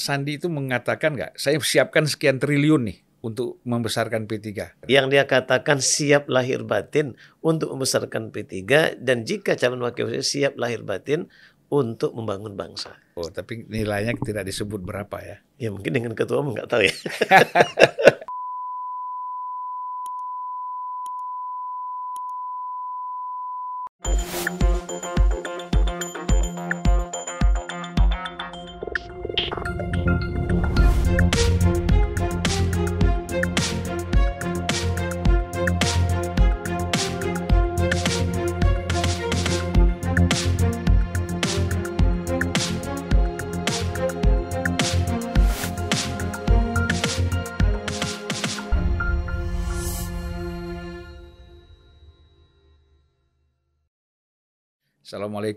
[0.00, 4.80] Sandi itu mengatakan nggak, saya siapkan sekian triliun nih untuk membesarkan P3.
[4.88, 10.54] Yang dia katakan siap lahir batin untuk membesarkan P3 dan jika calon wakil presiden siap
[10.56, 11.28] lahir batin
[11.70, 12.98] untuk membangun bangsa.
[13.14, 15.36] Oh, tapi nilainya tidak disebut berapa ya?
[15.60, 16.94] Ya mungkin dengan ketua nggak tahu ya.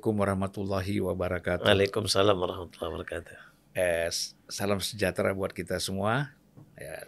[0.03, 1.63] Assalamualaikum warahmatullahi wabarakatuh.
[1.63, 3.39] Waalaikumsalam warahmatullahi wabarakatuh.
[3.71, 4.12] Eh,
[4.52, 6.35] salam sejahtera buat kita semua.
[6.76, 7.07] Ya,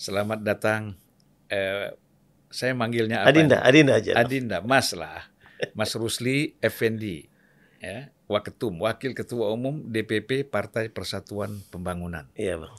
[0.00, 0.96] selamat datang.
[1.52, 1.92] Eh,
[2.48, 3.36] saya manggilnya apa?
[3.36, 4.16] Adinda, Adinda aja.
[4.16, 5.28] Adinda, Mas lah.
[5.76, 7.28] Mas Rusli Effendi.
[7.84, 12.32] Ya, Waketum, Wakil Ketua Umum DPP Partai Persatuan Pembangunan.
[12.32, 12.72] Iya, Bang.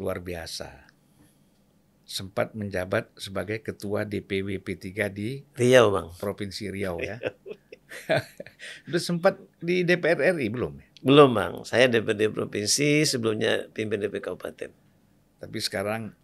[0.00, 0.88] Luar biasa.
[2.08, 6.08] Sempat menjabat sebagai Ketua DPW P3 di Riau, Bang.
[6.16, 7.20] Provinsi Riau ya.
[8.88, 10.80] Udah sempat di DPR RI belum?
[11.04, 11.68] Belum, Bang.
[11.68, 14.72] Saya DPD provinsi, sebelumnya pimpin DP kabupaten.
[15.40, 16.16] Tapi sekarang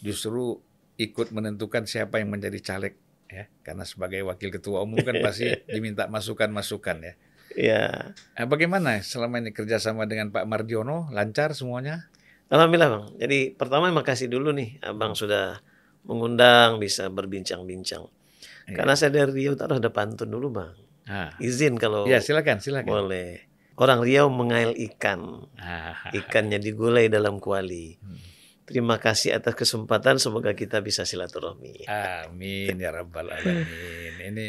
[0.00, 0.64] justru
[0.96, 2.96] ikut menentukan siapa yang menjadi caleg
[3.28, 3.44] ya.
[3.60, 7.14] Karena sebagai wakil ketua umum kan pasti diminta masukan-masukan ya.
[7.54, 7.82] Iya.
[8.14, 11.12] Nah, bagaimana selama ini kerjasama dengan Pak Mardiono?
[11.12, 12.08] Lancar semuanya?
[12.48, 13.06] Alhamdulillah, Bang.
[13.20, 15.60] Jadi pertama makasih dulu nih Abang sudah
[16.04, 18.04] mengundang bisa berbincang-bincang.
[18.68, 18.76] Iya.
[18.76, 20.83] Karena saya dari Riau harus ada pantun dulu, Bang.
[21.04, 21.32] Ah.
[21.36, 22.88] Izin kalau Ya, silakan, silakan.
[22.88, 23.44] boleh.
[23.74, 25.50] Orang Riau mengail ikan.
[25.58, 25.98] Ah.
[26.10, 27.98] Ikannya digulai dalam kuali.
[27.98, 28.18] Hmm.
[28.64, 30.16] Terima kasih atas kesempatan.
[30.16, 31.84] Semoga kita bisa silaturahmi.
[31.84, 34.14] Amin ya rabbal alamin.
[34.24, 34.46] Ini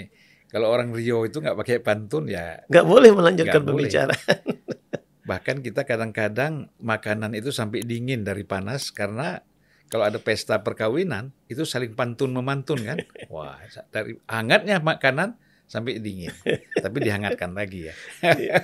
[0.48, 3.92] kalau orang Rio itu nggak pakai pantun ya Nggak boleh melanjutkan boleh.
[3.92, 4.40] pembicaraan.
[5.30, 9.42] bahkan kita kadang-kadang makanan itu sampai dingin dari panas karena
[9.90, 13.02] kalau ada pesta perkawinan itu saling pantun memantun kan.
[13.34, 13.58] Wah,
[13.92, 16.32] dari hangatnya makanan sampai dingin.
[16.84, 17.94] Tapi dihangatkan lagi ya.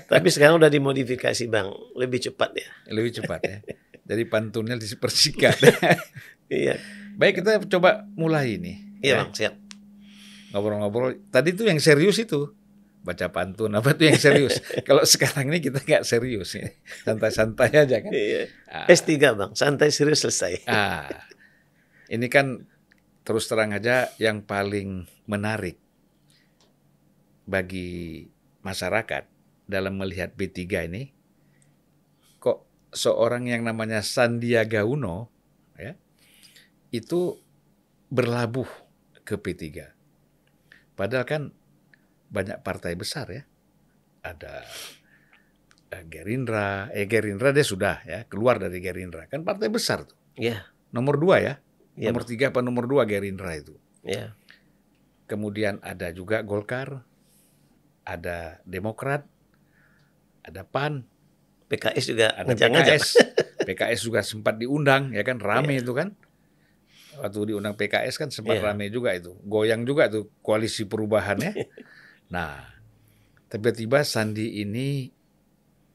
[0.06, 1.74] Tapi sekarang udah dimodifikasi, Bang.
[1.98, 2.68] Lebih cepat ya.
[2.94, 3.58] Lebih cepat ya.
[4.10, 5.58] Jadi pantunnya dipersingkat.
[6.52, 6.76] Iya.
[7.16, 9.00] Baik, kita coba mulai ini.
[9.00, 9.20] Iya, ya.
[9.24, 9.32] Bang.
[9.32, 9.54] Siap.
[10.52, 11.24] Ngobrol-ngobrol.
[11.32, 12.52] Tadi tuh yang serius itu.
[13.08, 14.60] Baca pantun apa tuh yang serius.
[14.84, 16.68] Kalau sekarang ini kita nggak serius ya.
[17.08, 18.12] Santai-santai aja kan.
[18.12, 18.52] Iya.
[18.68, 18.84] Ah.
[18.92, 19.56] S3, Bang.
[19.56, 20.68] Santai serius selesai.
[20.68, 21.08] Ah,
[22.12, 22.68] ini kan
[23.24, 25.80] terus terang aja yang paling menarik
[27.46, 28.28] bagi
[28.62, 29.28] masyarakat
[29.66, 31.12] dalam melihat B3 ini,
[32.38, 35.32] kok seorang yang namanya Sandiaga Uno,
[35.80, 35.96] ya,
[36.92, 37.40] itu
[38.12, 38.68] berlabuh
[39.24, 39.88] ke P3.
[40.94, 41.44] Padahal kan
[42.28, 43.44] banyak partai besar ya,
[44.22, 44.68] ada
[45.90, 50.20] eh, Gerindra, eh Gerindra dia sudah ya keluar dari Gerindra, kan partai besar tuh.
[50.36, 50.68] Iya.
[50.92, 51.54] Nomor dua ya,
[51.96, 53.76] Iya, nomor tiga apa nomor dua Gerindra itu.
[54.04, 54.36] Iya.
[55.28, 57.04] Kemudian ada juga Golkar,
[58.06, 59.26] ada Demokrat,
[60.42, 61.06] ada PAN,
[61.70, 62.98] PKS juga ada ngajak-ngajak.
[62.98, 63.08] PKS.
[63.68, 65.86] PKS juga sempat diundang, ya kan rame Iya.
[65.86, 66.10] itu kan.
[67.22, 68.74] Waktu diundang PKS kan sempat Iya.
[68.74, 71.54] rame juga itu, goyang juga tuh koalisi perubahan ya.
[72.34, 72.66] nah,
[73.48, 75.12] tiba-tiba Sandi ini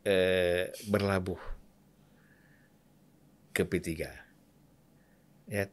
[0.06, 1.40] eh, berlabuh
[3.50, 3.90] ke P3.
[5.50, 5.66] Ya,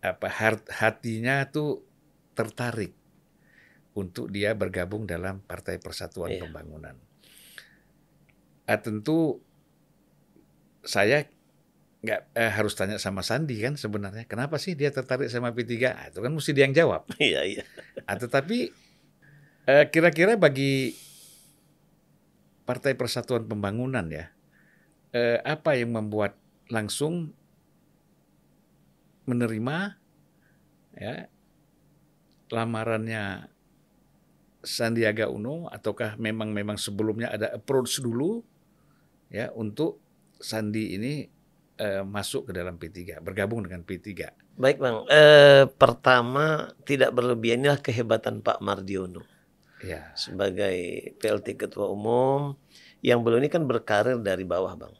[0.00, 0.26] apa
[0.74, 1.84] hatinya tuh
[2.34, 2.96] tertarik
[3.94, 6.46] untuk dia bergabung dalam Partai Persatuan Iya.
[6.46, 6.94] Pembangunan.
[8.64, 9.42] Ah, tentu
[10.80, 11.26] saya
[12.00, 16.08] nggak eh, harus tanya sama Sandi kan sebenarnya kenapa sih dia tertarik sama P3 Ah,
[16.08, 17.62] itu kan mesti dia yang jawab Iya, iya.
[18.08, 18.72] ah, tetapi
[19.68, 20.96] eh, kira-kira bagi
[22.64, 24.32] Partai Persatuan Pembangunan ya
[25.12, 26.40] eh, apa yang membuat
[26.72, 27.36] langsung
[29.28, 30.00] menerima
[30.96, 31.28] ya
[32.48, 33.50] lamarannya
[34.60, 38.44] Sandiaga Uno ataukah memang memang sebelumnya ada approach dulu
[39.32, 40.00] ya untuk
[40.40, 41.24] Sandi ini
[41.80, 45.08] eh, masuk ke dalam P3 bergabung dengan P3 Baik, Bang.
[45.08, 49.24] Eh, pertama, tidak berlebihan inilah kehebatan Pak Mardiono
[49.80, 50.76] ya sebagai
[51.16, 52.52] PLT Ketua Umum
[53.00, 54.92] yang belum ini kan berkarir dari bawah, Bang.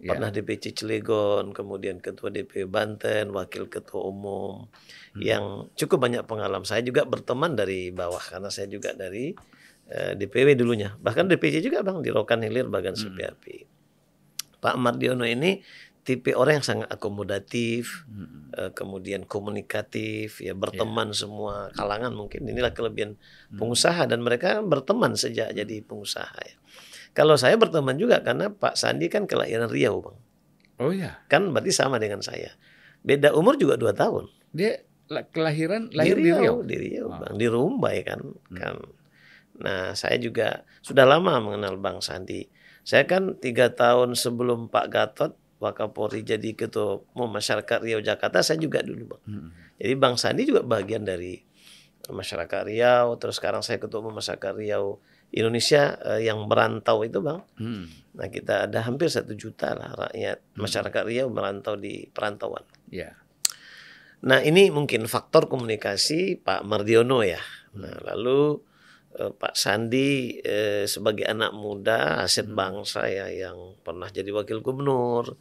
[0.00, 0.16] Ya.
[0.16, 4.66] Pernah DPC Cilegon, kemudian Ketua DP Banten, Wakil Ketua Umum,
[5.12, 5.20] Hmm.
[5.20, 5.44] yang
[5.76, 6.64] cukup banyak pengalaman.
[6.64, 9.36] Saya juga berteman dari bawah karena saya juga dari
[9.90, 10.94] eh, DPW dulunya.
[11.02, 13.10] Bahkan DPC juga, Bang, di Rokan Hilir Bagan Hmm.
[13.10, 13.66] CPRP.
[14.62, 15.58] Pak Mardiono ini
[16.00, 18.54] tipe orang yang sangat akomodatif, Hmm.
[18.54, 23.18] eh, kemudian komunikatif, ya berteman semua kalangan mungkin inilah kelebihan
[23.50, 26.56] pengusaha dan mereka berteman sejak jadi pengusaha ya.
[27.10, 30.16] Kalau saya berteman juga karena Pak Sandi kan kelahiran Riau bang,
[30.78, 32.54] Oh ya, kan berarti sama dengan saya.
[33.00, 34.30] Beda umur juga dua tahun.
[34.50, 36.62] dia la- kelahiran lahir di Riau.
[36.62, 37.18] di Riau, Ah.
[37.20, 38.20] bang, di Rumbai kan,
[38.50, 38.78] kan.
[39.58, 42.46] Nah saya juga sudah lama mengenal Bang Sandi.
[42.80, 48.80] Saya kan tiga tahun sebelum Pak Gatot Wakapolri jadi ketua masyarakat Riau Jakarta, saya juga
[48.80, 49.22] dulu bang.
[49.28, 49.50] Hmm.
[49.76, 51.36] Jadi Bang Sandi juga bagian dari
[52.06, 53.20] masyarakat Riau.
[53.20, 57.40] Terus sekarang saya ketua masyarakat Riau Indonesia eh, yang merantau itu bang.
[57.58, 57.86] Hmm.
[58.18, 62.66] Nah kita ada hampir satu juta lah rakyat masyarakat Riau merantau di perantauan.
[62.90, 63.14] Ya,
[64.20, 67.40] Nah ini mungkin faktor komunikasi Pak Mardiono ya.
[67.80, 68.60] Nah lalu
[69.16, 75.40] eh, Pak Sandi eh, sebagai anak muda aset bangsa ya yang pernah jadi wakil gubernur,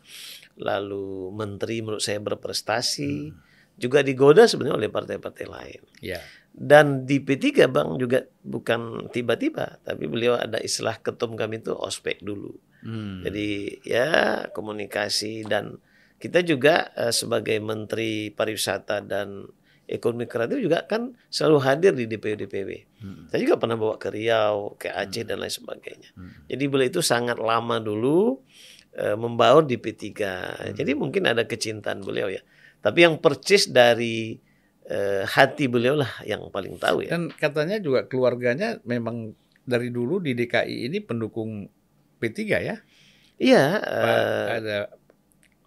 [0.55, 3.35] lalu menteri menurut saya berprestasi,
[3.75, 5.81] juga digoda sebenarnya oleh partai-partai lain.
[5.99, 6.23] ya,
[6.59, 12.19] Dan di P3 Bang juga bukan tiba-tiba, tapi beliau ada istilah ketum kami itu ospek
[12.19, 12.51] dulu.
[12.83, 13.23] Hmm.
[13.23, 15.79] Jadi ya komunikasi dan
[16.19, 19.47] kita juga eh, sebagai Menteri Pariwisata dan
[19.87, 22.69] Ekonomi Kreatif juga kan selalu hadir di DPW DPW.
[23.07, 23.31] Hmm.
[23.31, 26.11] Saya juga pernah bawa ke Riau, ke Aceh dan lain sebagainya.
[26.11, 26.43] Hmm.
[26.43, 28.35] Jadi beliau itu sangat lama dulu
[28.99, 30.11] eh, membaur di P3.
[30.75, 32.43] Jadi mungkin ada kecintaan beliau ya.
[32.83, 34.48] Tapi yang percis dari
[34.89, 37.13] eh, hati beliau lah yang paling tahu ya.
[37.13, 41.69] Dan katanya juga keluarganya memang dari dulu di DKI ini pendukung
[42.17, 42.75] P3 ya.
[43.39, 44.77] Iya, Pak, eh, ada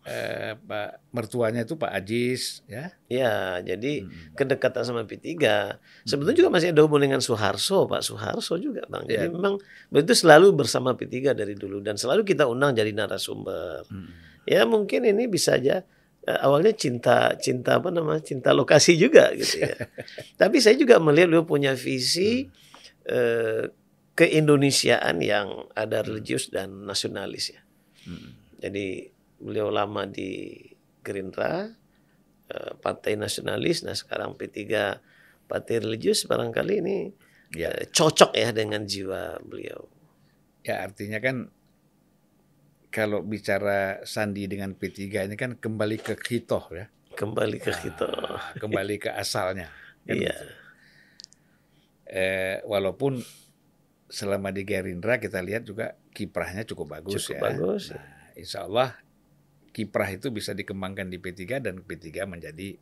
[0.02, 2.90] eh, Pak mertuanya itu Pak Ajis ya.
[3.06, 4.34] ya jadi Hmm.
[4.34, 5.38] kedekatan sama P3.
[6.02, 9.06] Sebetulnya juga masih ada hubungan dengan Soeharto, Pak Soeharto juga, Bang.
[9.06, 9.32] Jadi Ya.
[9.32, 13.86] memang itu selalu bersama P3 dari dulu dan selalu kita undang jadi narasumber.
[13.86, 14.10] Hmm.
[14.42, 15.86] Ya mungkin ini bisa aja
[16.28, 18.22] awalnya cinta cinta apa namanya?
[18.22, 19.74] cinta lokasi juga gitu ya.
[20.40, 22.46] Tapi saya juga melihat beliau punya visi
[23.06, 23.64] eh,
[24.12, 27.62] keindonesiaan yang ada religius dan nasionalis ya.
[28.06, 28.38] Hmm.
[28.62, 29.10] Jadi
[29.42, 30.54] beliau lama di
[31.02, 31.66] Gerindra,
[32.46, 34.62] eh, Partai Nasionalis, nah sekarang P3
[35.50, 36.98] Partai Religius barangkali ini
[37.52, 37.68] Ya.
[37.68, 39.84] eh, cocok ya dengan jiwa beliau.
[40.64, 41.52] Ya artinya kan
[42.92, 46.86] kalau bicara Sandi dengan P3 ini kan kembali ke hitoh ya.
[47.12, 48.04] Kembali ke kita.
[48.04, 49.68] Ah, kembali ke asalnya.
[50.02, 50.30] Kan Iya.
[50.30, 50.44] gitu.
[52.04, 53.24] Eh, walaupun
[54.06, 57.42] selama di Gerindra kita lihat juga kiprahnya cukup bagus Cukup ya.
[57.42, 57.82] bagus.
[57.88, 58.04] Nah,
[58.34, 58.92] insya Allah
[59.72, 62.76] kiprah itu bisa dikembangkan di P3 dan P3 menjadi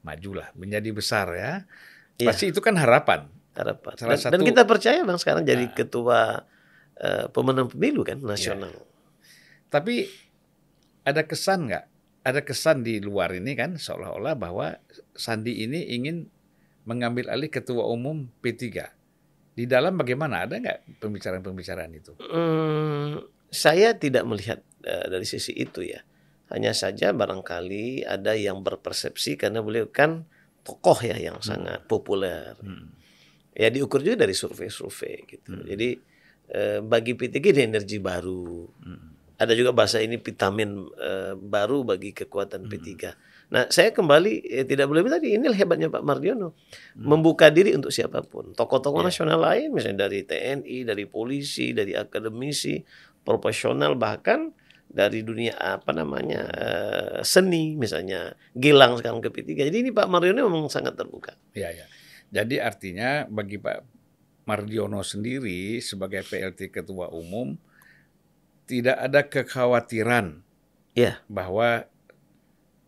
[0.00, 1.52] majulah, menjadi besar ya.
[2.16, 2.32] Iya.
[2.32, 3.28] Pasti itu kan harapan.
[3.52, 3.92] Harapan.
[3.94, 5.74] Salah Dan, dan satu- kita percaya Bang sekarang jadi Nah.
[5.74, 6.20] ketua
[6.94, 8.72] eh, pemenang pemilu kan nasional.
[9.72, 10.04] Tapi
[11.08, 11.84] ada kesan nggak?
[12.22, 14.78] Ada kesan di luar ini kan seolah-olah bahwa
[15.16, 16.28] Sandi ini ingin
[16.84, 18.68] mengambil alih ketua umum P3.
[19.56, 20.44] Di dalam bagaimana?
[20.44, 22.12] Ada nggak pembicaraan-pembicaraan itu?
[22.20, 26.04] Hmm, saya tidak melihat eh, dari sisi itu ya.
[26.52, 30.28] Hanya saja barangkali ada yang berpersepsi karena beliau kan
[30.62, 32.54] tokoh ya yang sangat populer.
[32.60, 32.92] Hmm.
[33.56, 35.58] Ya diukur juga dari survei-survei gitu.
[35.58, 35.64] Hmm.
[35.64, 35.88] Jadi
[36.52, 38.68] eh, bagi P3 ini energi baru.
[38.84, 39.12] Hmm.
[39.42, 42.18] Ada juga bahasa ini vitamin eh, baru bagi Hmm.
[42.22, 43.10] kekuatan P3.
[43.50, 46.54] Nah, saya kembali eh, tidak boleh tadi inilah hebatnya Pak Mardiono.
[46.94, 47.02] Hmm.
[47.02, 48.54] Membuka diri untuk siapa pun.
[48.54, 49.08] Tokoh-tokoh Iya.
[49.10, 52.78] nasional lain misalnya dari TNI, dari polisi, dari akademisi,
[53.20, 54.54] profesional bahkan
[54.86, 59.68] dari dunia apa namanya eh, seni misalnya Gilang sekarang ke P3.
[59.68, 61.34] Jadi ini Pak Mardiono memang sangat terbuka.
[61.52, 61.84] Ya, ya.
[62.30, 63.84] Jadi artinya bagi Pak
[64.44, 67.54] Mardiono sendiri sebagai PLT Ketua Umum
[68.64, 70.40] tidak ada kekhawatiran
[70.92, 71.24] Ya.
[71.26, 71.88] bahwa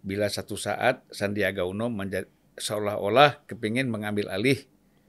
[0.00, 4.68] bila satu saat Sandiaga Uno menjadi seolah-olah kepingin mengambil alih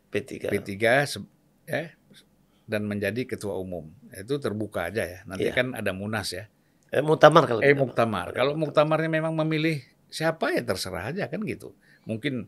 [0.10, 0.48] P3.
[0.48, 1.28] P3 se-
[1.66, 1.92] ya,
[2.66, 3.92] dan menjadi ketua umum.
[4.10, 5.20] Itu terbuka aja ya.
[5.28, 5.54] Nanti Iya.
[5.54, 6.48] kan ada munas ya.
[6.90, 8.32] Eh, Muktamar kalau Eh muktamar.
[8.32, 11.76] Kalau muktamarnya memang memilih siapa ya terserah aja kan gitu.
[12.08, 12.48] Mungkin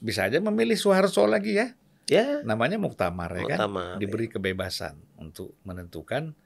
[0.00, 1.76] bisa aja memilih Soeharto lagi ya.
[2.10, 3.58] Ya, Namanya muktamar ya kan.
[3.68, 3.92] Muktamar.
[4.00, 6.41] Diberi kebebasan untuk menentukan Iya.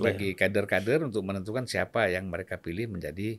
[0.00, 3.36] Bagi kader-kader untuk menentukan siapa yang mereka pilih menjadi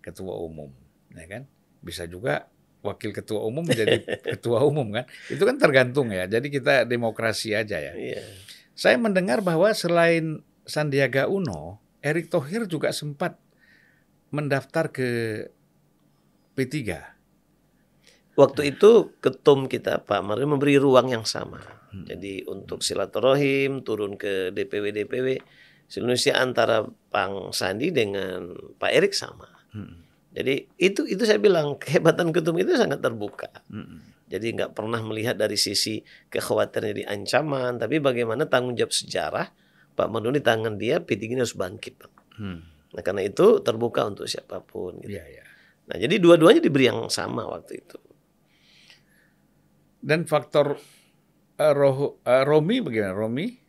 [0.00, 0.72] ketua umum,
[1.12, 1.44] ya kan?
[1.84, 2.48] Bisa juga
[2.80, 4.00] wakil ketua umum menjadi
[4.36, 5.04] ketua umum kan?
[5.28, 6.24] Itu kan tergantung ya.
[6.24, 7.92] Jadi kita demokrasi aja ya.
[7.92, 8.24] Iya.
[8.72, 13.36] Saya mendengar bahwa selain Sandiaga Uno, Erick Thohir juga sempat
[14.32, 15.08] mendaftar ke
[16.56, 16.96] P3.
[18.38, 21.60] Waktu itu ketum kita Pak Mario memberi ruang yang sama.
[21.92, 22.06] Hmm.
[22.06, 25.28] Jadi untuk silaturahim turun ke DPW DPW
[25.98, 29.50] Indonesia antara Bang Sandi dengan Pak Erik sama.
[29.74, 29.98] Mm-mm.
[30.30, 33.50] Jadi itu itu saya bilang kehebatan ketum itu sangat terbuka.
[33.66, 33.98] Mm-mm.
[34.30, 35.98] Jadi nggak pernah melihat dari sisi
[36.30, 39.50] kekhawatiran di ancaman, tapi bagaimana tanggung jawab sejarah
[39.98, 42.14] Pak Mardiono di tangan dia P3 ini harus bangkit, Bang.
[42.38, 42.60] Hmm.
[42.94, 45.02] Nah karena itu terbuka untuk siapa pun.
[45.02, 45.18] Gitu.
[45.18, 45.44] Iya, iya.
[45.90, 47.98] Nah jadi dua-duanya diberi yang sama waktu itu.
[50.00, 50.80] Dan faktor
[51.60, 53.12] eh, roh, eh, Romi bagaimana?
[53.12, 53.59] Romi?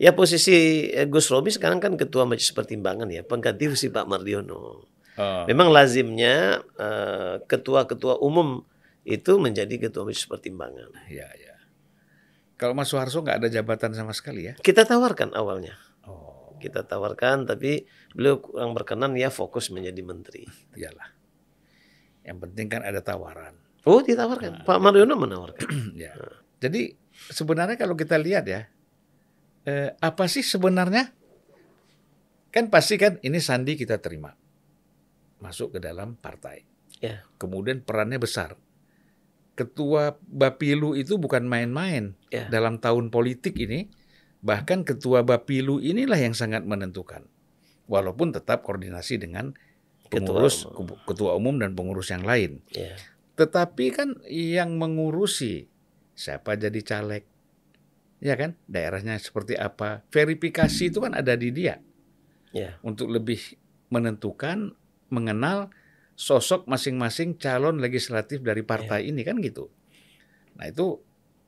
[0.00, 4.88] Ya posisi eh, Gus Romi sekarang kan ketua majelis pertimbangan ya, pengganti si Pak Mardiono.
[5.20, 8.64] Oh, Memang lazimnya eh, ketua-ketua umum
[9.04, 10.88] itu menjadi ketua majelis pertimbangan.
[11.12, 11.60] iya, iya.
[12.56, 14.54] Kalau Mas Soeharto nggak ada jabatan sama sekali ya?
[14.56, 15.76] Kita tawarkan awalnya,
[16.08, 20.44] Oh, kita tawarkan, tapi beliau kurang berkenan ya fokus menjadi menteri.
[20.76, 21.08] iyalah.
[22.24, 23.56] Yang penting kan ada tawaran.
[23.88, 25.68] Oh ditawarkan, Pak Mardiono menawarkan.
[26.04, 26.12] ya.
[26.60, 26.92] Jadi
[27.32, 28.68] sebenarnya kalau kita lihat ya,
[29.64, 31.12] eh, apa sih sebenarnya?
[32.50, 34.34] Kan pasti kan ini Sandi kita terima
[35.38, 36.66] masuk ke dalam partai.
[37.00, 37.24] Ya.
[37.38, 38.58] Kemudian perannya besar.
[39.54, 42.48] Ketua Bapilu itu bukan main-main Ya.
[42.48, 43.88] dalam tahun politik ini.
[44.40, 47.28] Bahkan ketua Bapilu inilah yang sangat menentukan.
[47.86, 49.52] Walaupun tetap koordinasi dengan
[50.08, 50.96] Ketua pengurus umum.
[51.06, 52.64] ketua umum dan pengurus yang lain.
[52.72, 52.96] Ya.
[53.36, 55.68] Tetapi kan yang mengurusi
[56.16, 57.29] siapa jadi caleg,
[58.20, 61.80] ya kan, daerahnya seperti apa, verifikasi itu kan ada di dia
[62.50, 62.76] Ya.
[62.82, 63.38] untuk lebih
[63.94, 64.74] menentukan,
[65.06, 65.70] mengenal
[66.18, 69.70] sosok masing-masing calon legislatif dari partai ini kan gitu.
[70.58, 70.98] Nah itu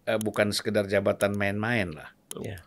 [0.06, 2.14] eh, bukan sekedar jabatan main-main lah.
[2.40, 2.62] Ya.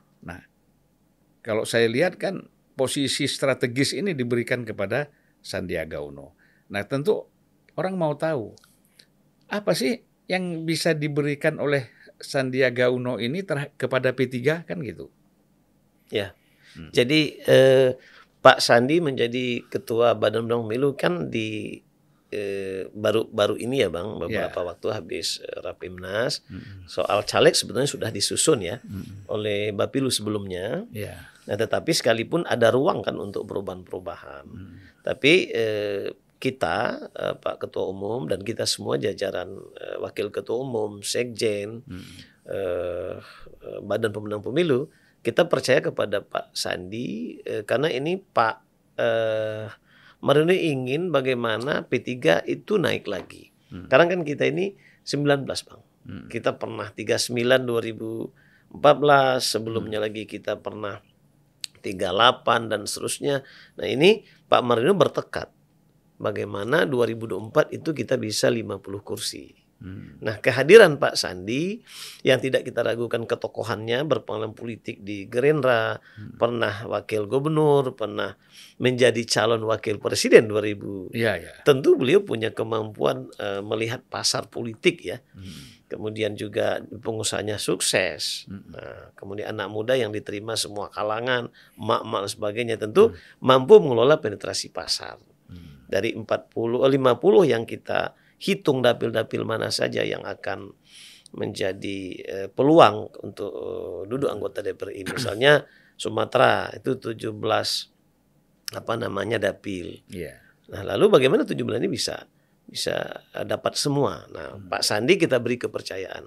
[1.45, 5.13] Kalau saya lihat kan posisi strategis ini diberikan kepada
[5.45, 6.33] Sandiaga Uno.
[6.73, 7.29] Nah tentu
[7.77, 8.57] orang mau tahu
[9.45, 11.85] apa sih yang bisa diberikan oleh
[12.19, 13.43] Sandiaga Uno ini
[13.75, 15.11] kepada P3 kan gitu.
[16.91, 17.95] Jadi eh,
[18.43, 21.79] Pak Sandi menjadi ketua Badan Undang Pemilu kan di
[22.29, 26.43] eh, baru baru ini ya bang beberapa waktu habis eh, rapimnas
[26.85, 28.83] soal caleg sebetulnya sudah disusun ya
[29.31, 30.83] oleh Bapilu sebelumnya.
[30.91, 31.31] Ya.
[31.47, 34.45] Nah tetapi sekalipun ada ruang kan untuk perubahan-perubahan.
[35.05, 36.11] Tapi eh,
[36.45, 39.49] kita eh, Pak Ketua Umum dan kita semua jajaran
[39.81, 41.81] eh, Wakil Ketua Umum, Sekjen,
[42.45, 43.17] eh,
[43.81, 44.93] Badan Pemenang Pemilu,
[45.25, 48.55] kita percaya kepada Pak Sandi karena ini Pak
[49.01, 49.65] eh,
[50.21, 53.49] Mardiono ingin bagaimana P3 itu naik lagi.
[53.69, 53.85] Hmm.
[53.89, 55.81] Sekarang kan kita ini 19 bang.
[56.05, 56.25] Hmm.
[56.29, 57.65] Kita pernah 39
[58.73, 58.73] 2014,
[59.41, 61.01] sebelumnya lagi kita pernah
[61.81, 63.45] 38 dan seterusnya.
[63.77, 65.54] Nah ini Pak Mardiono bertekad
[66.17, 69.65] bagaimana 2024 itu kita bisa 50 kursi.
[69.75, 70.17] Hmm.
[70.23, 71.83] Nah, kehadiran Pak Sandi
[72.23, 75.99] yang tidak kita ragukan ketokohannya berpengalaman politik di Gerindra,
[76.39, 78.39] pernah wakil gubernur, pernah
[78.79, 81.11] menjadi calon wakil presiden 2000.
[81.11, 81.51] Iya, ya.
[81.67, 85.19] Tentu beliau punya kemampuan eh, melihat pasar politik ya.
[85.35, 85.75] Hmm.
[85.91, 88.47] Kemudian juga pengusahanya sukses.
[88.47, 88.63] Hmm.
[88.71, 93.11] Nah, kemudian anak muda yang diterima semua kalangan, emak-emak dan sebagainya tentu
[93.43, 95.19] mampu mengelola penetrasi pasar.
[95.85, 95.91] Hmm.
[95.93, 100.73] Dari 40 eh, 50 yang kita hitung dapil-dapil mana saja yang akan
[101.35, 105.09] menjadi eh, peluang untuk eh, duduk anggota DPR ini.
[105.17, 105.63] Misalnya
[105.95, 107.31] Sumatera itu 17
[108.75, 110.03] apa namanya dapil.
[110.11, 110.41] Iya.
[110.73, 112.25] Nah, lalu bagaimana 17 ini bisa
[112.65, 114.25] bisa eh, dapat semua.
[114.33, 116.25] Nah, Pak Sandi kita beri kepercayaan.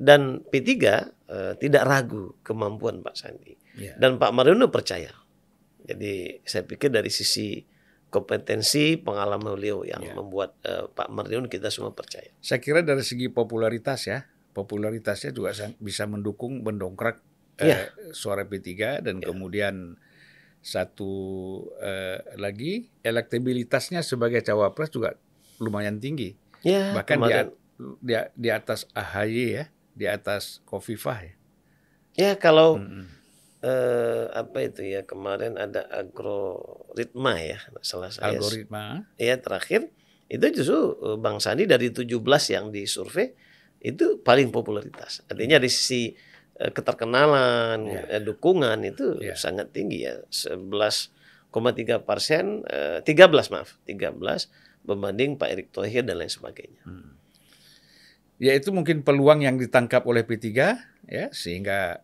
[0.00, 3.54] Dan P3 eh, tidak ragu kemampuan Pak Sandi.
[3.80, 3.96] Iya.
[3.96, 5.10] Dan Pak Mardiono percaya.
[5.80, 7.58] Jadi saya pikir dari sisi
[8.10, 10.12] kompetensi pengalaman beliau yang Ya.
[10.12, 12.26] membuat eh, Pak Mardiono kita semua percaya.
[12.38, 17.22] Saya kira dari segi popularitas ya, popularitasnya juga bisa mendukung mendongkrak
[17.56, 17.78] eh, Iya.
[18.10, 18.66] suara P3
[19.00, 19.94] dan kemudian
[20.60, 21.12] satu
[21.78, 25.16] eh, lagi elektabilitasnya sebagai cawapres juga
[25.56, 26.36] lumayan tinggi.
[26.60, 27.54] Ya, Bahkan di, kemarin-
[27.98, 29.64] di, di atas AHY ya,
[29.94, 31.34] di atas Kofifah ya.
[32.12, 33.06] ya kalau Mm-mm.
[33.60, 39.04] Eh, apa itu ya kemarin ada agroritma ya salah saya Algoritma.
[39.16, 39.92] ya terakhir
[40.26, 42.08] itu justru eh, Bang Sandi dari 17
[42.50, 43.34] yang disurvei
[43.80, 45.24] itu paling popularitas.
[45.24, 46.12] Artinya dari sisi
[46.60, 48.02] eh, keterkenalan, Ya.
[48.12, 49.32] eh, dukungan itu Ya.
[49.32, 50.20] sangat tinggi ya.
[50.28, 54.52] 11,3 persen, eh, 13 maaf, 13
[54.84, 56.84] membanding Pak Erick Thohir dan lain sebagainya.
[58.36, 60.48] Ya itu mungkin peluang yang ditangkap oleh P3
[61.04, 62.00] ya sehingga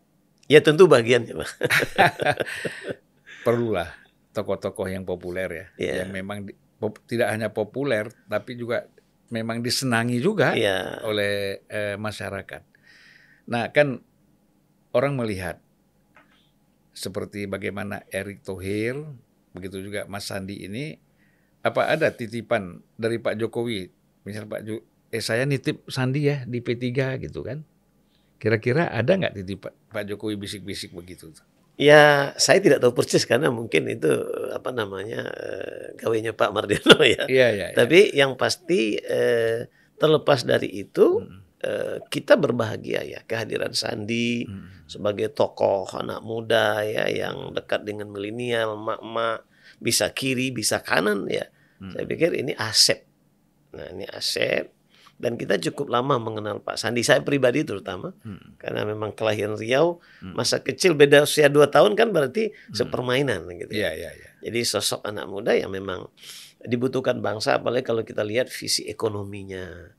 [0.47, 1.49] Ya tentu bagiannya, Pak.
[3.45, 3.91] perlulah
[4.31, 5.93] tokoh-tokoh yang populer ya, Iya.
[6.03, 8.85] yang memang di- pop- tidak hanya populer tapi juga
[9.27, 11.03] memang disenangi juga Iya.
[11.03, 12.61] oleh eh, masyarakat.
[13.47, 13.97] Nah kan
[14.91, 15.57] orang melihat
[16.91, 18.97] seperti bagaimana Erick Thohir,
[19.53, 20.97] begitu juga Mas Sandi ini,
[21.61, 23.89] apa ada titipan dari Pak Jokowi?
[24.23, 26.83] Misal Pak jo eh saya nitip Sandi ya di P3
[27.17, 27.63] gitu kan?
[28.37, 31.33] Kira-kira ada nggak titipan Pak Jokowi bisik-bisik begitu?
[31.77, 34.09] Ya, saya tidak tahu persis karena mungkin itu
[34.49, 37.25] apa namanya uh, gawainya Pak Mardiono ya.
[37.29, 37.65] Iya, iya.
[37.73, 39.65] Tapi yang pasti uh,
[39.97, 42.09] terlepas dari itu hmm.
[42.13, 44.89] kita berbahagia ya kehadiran Sandi hmm.
[44.89, 49.45] sebagai tokoh anak muda ya yang dekat dengan milenial, mak-mak,
[49.81, 51.49] bisa kiri, bisa kanan ya.
[51.77, 51.93] Hmm.
[51.93, 53.05] Saya pikir ini aset.
[53.73, 54.76] Nah, ini aset
[55.17, 58.61] dan kita cukup lama mengenal Pak Sandi saya pribadi terutama hmm.
[58.61, 60.37] karena memang kelahiran Riau hmm.
[60.37, 62.77] masa kecil beda usia dua tahun kan berarti hmm.
[62.77, 63.97] sepermainan gitu ya.
[63.97, 66.05] Ya, ya, jadi sosok anak muda yang memang
[66.61, 69.93] dibutuhkan bangsa apalagi kalau kita lihat visi ekonominya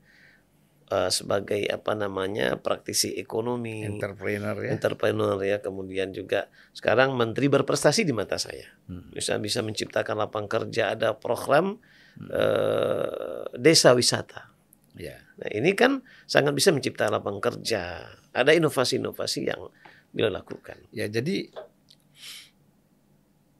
[0.91, 8.03] uh, sebagai apa namanya praktisi ekonomi entrepreneur ya entrepreneur ya kemudian juga sekarang menteri berprestasi
[8.03, 9.11] di mata saya hmm.
[9.11, 11.75] bisa bisa menciptakan lapangan kerja ada program
[12.19, 12.29] hmm.
[12.31, 14.48] uh, desa wisata
[14.97, 15.21] Ya.
[15.37, 18.09] Nah ini kan sangat bisa menciptakan lapangan kerja.
[18.33, 19.69] Ada inovasi-inovasi yang
[20.13, 20.81] beliau lakukan.
[20.89, 21.53] Ya jadi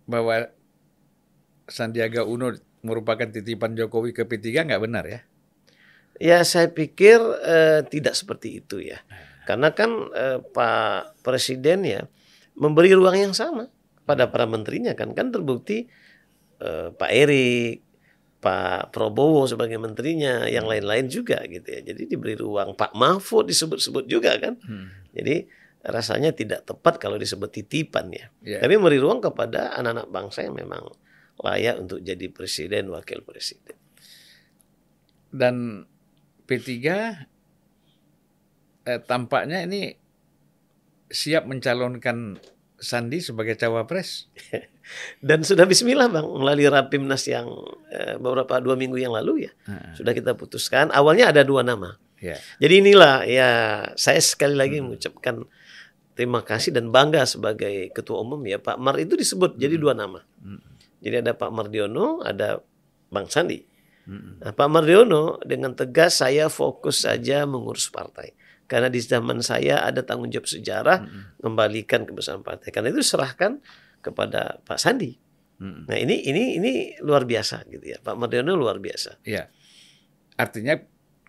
[0.09, 0.49] bahwa
[1.69, 5.19] Sandiaga Uno merupakan titipan Jokowi ke P3 nggak benar ya?
[6.19, 8.99] Ya saya pikir eh, tidak seperti itu ya.
[9.45, 12.09] Karena kan eh, Pak Presiden ya
[12.57, 13.69] memberi ruang yang sama
[14.03, 15.85] pada para menterinya kan kan terbukti
[16.59, 17.85] eh, Pak Erik,
[18.39, 20.71] Pak Prabowo sebagai menterinya, yang hmm.
[20.71, 21.83] lain-lain juga gitu ya.
[21.83, 24.55] Jadi diberi ruang Pak Mahfud disebut-sebut juga kan.
[24.63, 24.87] Hmm.
[25.11, 25.43] Jadi
[25.83, 28.31] rasanya tidak tepat kalau disebut titipan ya.
[28.43, 28.61] Yeah.
[28.63, 30.87] Tapi memberi ruang kepada anak-anak bangsa yang memang
[31.39, 33.75] layak untuk jadi presiden, wakil presiden.
[35.31, 35.83] Dan
[36.47, 36.67] P3
[38.87, 39.93] eh, tampaknya ini
[41.09, 42.39] siap mencalonkan
[42.79, 44.31] Sandi sebagai cawapres.
[45.27, 47.45] Dan sudah Bismillah bang melalui rapimnas yang
[47.93, 50.01] eh, beberapa dua minggu yang lalu ya hmm.
[50.01, 50.89] sudah kita putuskan.
[50.89, 51.99] Awalnya ada dua nama.
[52.17, 52.41] Yeah.
[52.57, 53.49] Jadi inilah ya
[53.93, 54.83] saya sekali lagi hmm.
[54.89, 55.45] mengucapkan
[56.17, 59.61] terima kasih dan bangga sebagai ketua umum ya Pak Mar itu disebut hmm.
[59.61, 60.25] jadi dua nama.
[60.41, 60.63] Hmm.
[60.99, 62.59] Jadi ada Pak Mardiono, ada
[63.07, 63.61] Bang Sandi.
[64.09, 64.41] Hmm.
[64.41, 68.38] Nah, Pak Mardiono dengan tegas saya fokus saja mengurus partai
[68.69, 71.41] karena di zaman saya ada tanggung jawab sejarah hmm.
[71.41, 72.69] kembalikan kebesaran partai.
[72.69, 73.57] Karena itu serahkan
[74.05, 75.17] kepada Pak Sandi.
[75.57, 75.89] Hmm.
[75.89, 77.97] Nah ini ini ini luar biasa gitu ya.
[77.97, 79.25] Pak Mardiono luar biasa.
[79.25, 79.49] Iya.
[80.37, 80.77] Artinya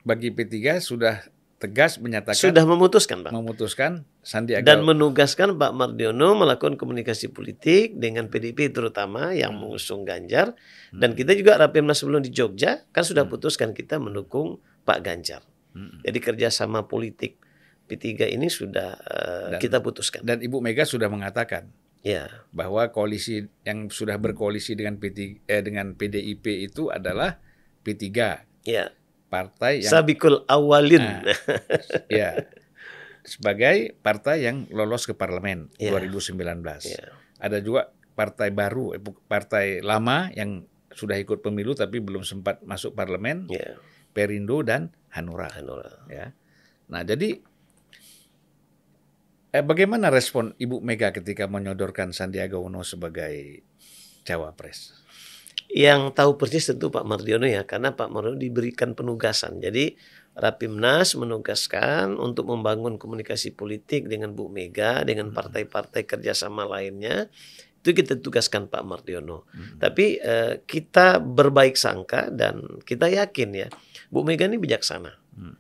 [0.05, 1.25] bagi P3 sudah
[1.61, 3.33] tegas menyatakan sudah memutuskan Pak.
[3.33, 9.61] Memutuskan Sandiaga dan menugaskan Pak Mardiono melakukan komunikasi politik dengan PDIP terutama yang hmm.
[9.65, 10.53] mengusung Ganjar
[10.93, 13.33] dan kita juga Rapimnas sebelum di Jogja kan sudah hmm.
[13.33, 15.50] putuskan kita mendukung Pak Ganjar.
[15.75, 16.03] Hmm.
[16.03, 17.39] Jadi kerjasama politik
[17.91, 20.23] P3 ini sudah uh, dan, kita putuskan.
[20.23, 25.99] Dan Ibu Mega sudah mengatakan ya bahwa koalisi yang sudah berkoalisi dengan P3 eh, dengan
[25.99, 27.43] PDIP itu adalah
[27.83, 28.07] P3.
[28.65, 28.95] Ya.
[29.31, 31.03] Partai yang Sabikul awalin.
[31.03, 31.23] Nah,
[32.11, 32.35] ya.
[33.23, 35.95] Sebagai partai yang lolos ke parlemen ya.
[35.95, 36.35] 2019.
[36.87, 37.15] Ya.
[37.39, 42.95] Ada juga partai baru, eh, partai lama yang sudah ikut pemilu tapi belum sempat masuk
[42.95, 43.47] parlemen.
[43.51, 43.79] Ya.
[44.11, 45.51] Perindo dan Hanura.
[45.55, 46.07] Hanura.
[46.07, 46.33] Ya.
[46.91, 47.39] Nah, jadi
[49.55, 53.63] eh, bagaimana respon Ibu Mega ketika menyodorkan Sandiaga Uno sebagai
[54.27, 55.01] cawapres?
[55.71, 59.63] Yang tahu persis tentu Pak Mardiono ya, karena Pak Mardiono diberikan penugasan.
[59.63, 59.95] Jadi
[60.35, 65.37] Rapimnas menugaskan untuk membangun komunikasi politik dengan Bu Mega, dengan hmm.
[65.37, 67.31] partai-partai kerjasama lainnya.
[67.81, 69.47] Itu kita tugaskan Pak Mardiono.
[69.55, 69.79] Hmm.
[69.79, 73.69] Tapi eh, kita berbaik sangka dan kita yakin ya,
[74.11, 75.15] Bu Mega ini bijaksana.
[75.39, 75.55] Hmm.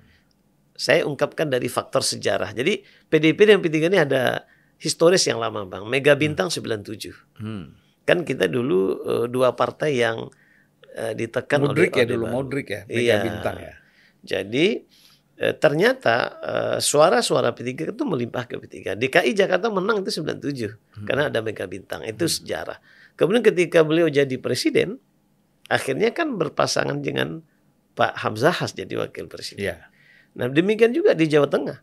[0.74, 2.50] Saya ungkapkan dari faktor sejarah.
[2.50, 4.44] Jadi PDIP dan P3 ini ada
[4.82, 5.86] historis yang lama bang.
[5.86, 6.20] Mega hmm.
[6.20, 6.82] Bintang hmm.
[6.82, 7.38] 97.
[7.38, 7.64] Hmm.
[8.02, 10.26] Kan kita dulu uh, dua partai yang
[10.98, 12.82] uh, ditekan Modric oleh ya dulu Modric ya.
[12.90, 13.16] Mega iya.
[13.22, 13.74] Bintang ya.
[14.20, 14.66] Jadi
[15.40, 16.16] uh, ternyata
[16.82, 18.98] suara-suara P3 itu melimpah ke P3.
[18.98, 21.06] DKI Jakarta menang itu 97 hmm.
[21.06, 22.02] karena ada Mega Bintang.
[22.02, 22.34] Itu hmm.
[22.42, 22.78] sejarah.
[23.14, 24.96] Kemudian ketika beliau jadi presiden,
[25.68, 27.44] akhirnya kan berpasangan dengan
[27.94, 29.74] Pak Hamzah Has jadi wakil presiden.
[29.74, 29.90] Ya.
[30.38, 31.82] Nah demikian juga di Jawa Tengah.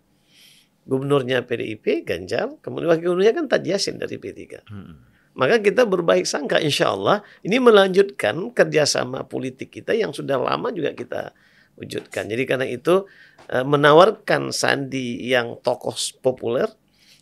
[0.87, 4.63] Gubernurnya PDIP, Ganjar, kemudian wakil gubernurnya kan Tad Yasin dari P3.
[4.71, 5.03] Hmm.
[5.37, 10.95] Maka kita berbaik sangka insya Allah ini melanjutkan kerjasama politik kita yang sudah lama juga
[10.97, 11.35] kita
[11.77, 12.25] wujudkan.
[12.25, 13.05] Jadi karena itu
[13.51, 15.93] eh, menawarkan Sandi yang tokoh
[16.25, 16.65] populer,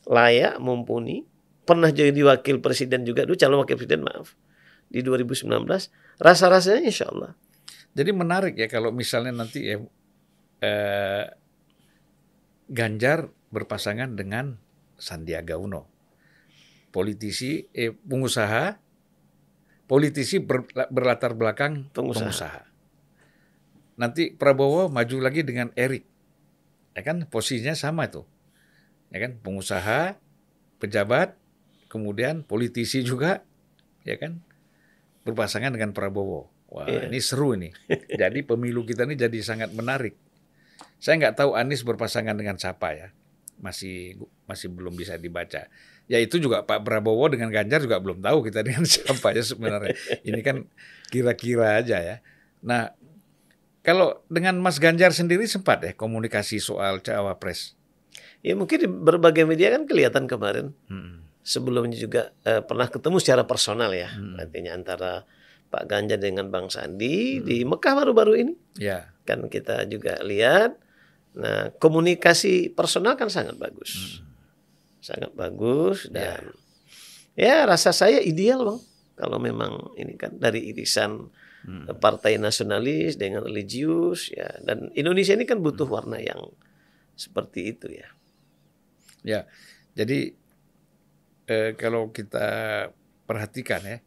[0.07, 1.27] layak, mumpuni,
[1.67, 4.37] pernah jadi wakil presiden juga, dulu calon wakil presiden maaf,
[4.87, 5.49] di 2019,
[6.21, 7.35] rasa-rasanya insya Allah
[7.95, 9.79] jadi menarik ya kalau misalnya nanti ya
[10.61, 11.25] eh,
[12.65, 14.57] Ganjar berpasangan dengan
[14.97, 15.85] Sandiaga Uno.
[16.89, 18.79] politisi, eh, pengusaha,
[19.83, 22.23] politisi ber- berlatar belakang Pengusaha.
[22.31, 22.61] pengusaha.
[23.99, 26.07] Nanti Prabowo maju lagi dengan Erik,
[26.95, 28.23] ya kan posisinya sama itu,
[29.11, 30.15] ya kan pengusaha,
[30.79, 31.35] pejabat,
[31.91, 33.43] kemudian politisi juga,
[34.07, 34.39] ya kan
[35.27, 36.47] berpasangan dengan Prabowo.
[36.75, 37.07] Wah Iya.
[37.07, 37.71] ini seru ini.
[38.21, 40.19] Jadi pemilu kita ini jadi sangat menarik.
[40.99, 43.07] Saya nggak tahu Anies berpasangan dengan siapa ya,
[43.63, 45.71] masih masih belum bisa dibaca.
[46.11, 49.95] Ya itu juga Pak Prabowo dengan Ganjar juga belum tahu kita dengan siapa ya sebenarnya.
[50.27, 50.67] Ini kan
[51.07, 52.19] kira-kira aja ya.
[52.59, 52.91] Nah
[53.79, 57.79] kalau dengan Mas Ganjar sendiri sempat ya komunikasi soal cawapres.
[58.43, 60.75] Ya mungkin di berbagai media kan kelihatan kemarin.
[60.91, 61.23] Hmm.
[61.45, 64.09] Sebelumnya juga eh, pernah ketemu secara personal ya.
[64.11, 64.41] Hmm.
[64.41, 65.23] Artinya antara
[65.75, 68.53] Pak Ganjar dengan Bang Sandi di Mekah baru-baru ini.
[68.79, 70.79] Ya, Kan kita juga lihat.
[71.35, 74.23] Nah komunikasi personal kan sangat bagus.
[75.03, 76.55] Sangat bagus dan
[77.35, 78.79] ya rasa saya ideal bang.
[79.19, 81.27] Kalau memang ini kan dari irisan
[81.65, 81.89] Hmm.
[81.97, 86.53] partai nasionalis dengan religius ya dan Indonesia ini kan butuh warna yang
[87.17, 88.05] seperti itu ya.
[89.25, 89.49] ya.
[89.97, 90.29] Jadi
[91.49, 92.45] eh, kalau kita
[93.25, 93.97] perhatikan ya,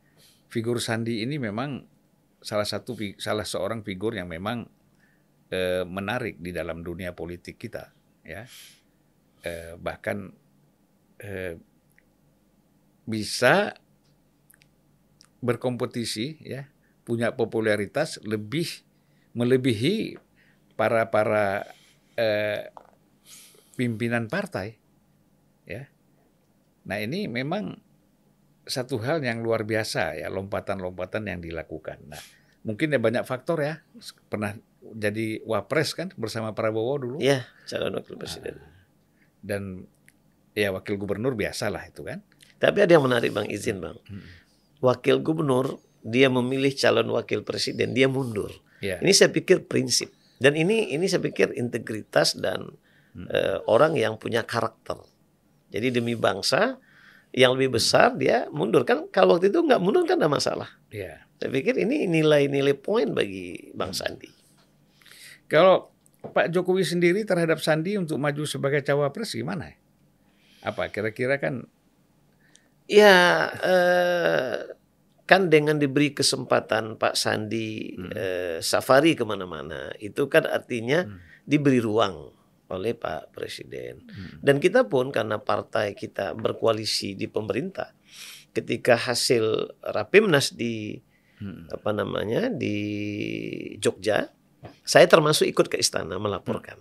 [0.48, 1.84] figur Sandi ini memang
[2.40, 4.66] salah satu salah seorang figur yang memang
[5.52, 7.92] eh, menarik di dalam dunia politik kita,
[8.24, 8.44] ya.
[9.44, 10.32] Eh, bahkan
[11.22, 11.56] eh,
[13.08, 13.72] bisa
[15.38, 16.66] berkompetisi, ya,
[17.06, 18.82] punya popularitas lebih
[19.32, 20.18] melebihi
[20.74, 21.68] para para
[22.18, 22.70] eh,
[23.78, 24.74] pimpinan partai,
[25.68, 25.86] ya.
[26.88, 27.78] Nah ini memang
[28.68, 32.04] satu hal yang luar biasa ya lompatan-lompatan yang dilakukan.
[32.06, 32.20] Nah
[32.62, 33.80] mungkin ya banyak faktor ya
[34.28, 34.52] pernah
[34.82, 38.60] jadi wapres kan bersama Prabowo dulu Iya calon wakil presiden.
[39.40, 39.88] dan
[40.52, 42.20] ya wakil gubernur biasalah itu kan.
[42.58, 43.96] Tapi ada yang menarik bang izin bang.
[44.82, 48.50] Wakil gubernur dia memilih calon wakil presiden dia mundur.
[48.84, 48.98] Ya.
[49.02, 52.74] Ini saya pikir prinsip dan ini ini saya pikir integritas dan
[53.16, 54.98] eh, orang yang punya karakter.
[55.70, 56.78] Jadi demi bangsa
[57.32, 60.68] yang lebih besar dia mundur kan kalau waktu itu nggak mundur kan ada masalah.
[60.88, 61.28] Ya.
[61.38, 64.26] Saya pikir ini nilai-nilai poin bagi Bang Sandi.
[65.46, 69.70] Kalau Pak Jokowi sendiri terhadap Sandi untuk maju sebagai cawapres gimana?
[70.66, 71.68] Apa kira-kira kan
[72.88, 74.56] Ya eh,
[75.28, 81.04] kan dengan diberi kesempatan Pak Sandi eh, safari ke mana-mana itu kan artinya
[81.44, 82.32] diberi ruang
[82.68, 84.04] oleh Pak Presiden.
[84.40, 87.92] Dan kita pun karena partai kita berkoalisi di pemerintah,
[88.52, 91.00] ketika hasil rapimnas di
[91.38, 91.70] Hmm.
[91.70, 92.74] apa namanya di
[93.78, 94.26] Jogja,
[94.82, 96.74] saya termasuk ikut ke istana melaporkan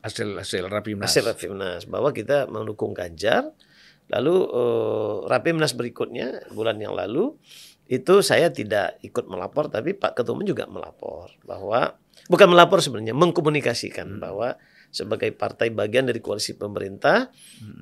[0.00, 1.12] hasil hasil rapimnas?
[1.12, 3.52] hasil rapimnas bahwa kita mendukung Ganjar.
[4.10, 7.38] Lalu eh, rapimnas berikutnya bulan yang lalu
[7.86, 11.94] itu saya tidak ikut melapor, tapi Pak Ketua juga melapor bahwa
[12.26, 14.58] bukan melapor sebenarnya mengkomunikasikan bahwa
[14.90, 17.30] sebagai partai bagian dari koalisi pemerintah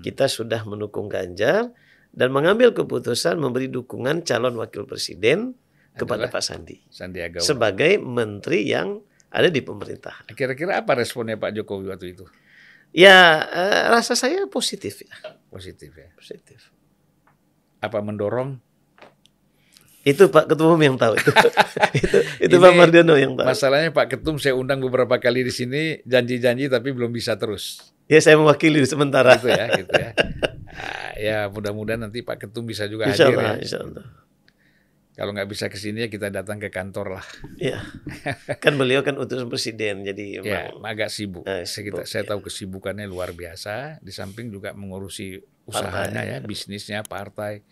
[0.04, 1.72] kita sudah mendukung Ganjar
[2.12, 5.56] dan mengambil keputusan memberi dukungan calon wakil presiden
[5.96, 7.48] kepada Pak Sandi Sandiaga Uno.
[7.48, 10.24] sebagai menteri yang ada di pemerintah.
[10.32, 12.24] Kira-kira apa responnya Pak Jokowi waktu itu?
[12.96, 16.08] Ya eh, rasa saya positif ya, Positif ya.
[16.16, 16.72] positif.
[17.84, 18.56] Apa mendorong
[20.08, 21.28] Itu Pak Ketua Umum yang tahu itu.
[22.00, 22.18] itu
[22.48, 23.44] itu Ini Pak Mardiono yang tahu.
[23.44, 27.92] Masalahnya Pak Ketum saya undang beberapa kali di sini janji-janji tapi belum bisa terus.
[28.08, 29.36] Ya saya mewakili sementara.
[29.36, 30.10] Gitu ya, gitu ya.
[30.72, 33.60] Ah, ya mudah-mudahan nanti Pak Ketum bisa juga Insya hadir Allah, ya.
[33.60, 34.06] insya Allah.
[35.18, 37.26] Kalau nggak bisa ke sini ya kita datang ke kantor lah.
[37.58, 37.82] Ya,
[38.62, 41.42] kan beliau kan utusan presiden, jadi Ya, emang agak sibuk.
[41.42, 42.28] Saya, kita- sibuk, saya ya.
[42.30, 43.98] tahu kesibukannya luar biasa.
[43.98, 47.66] Di samping juga mengurusi usahanya ya, bisnisnya, partai.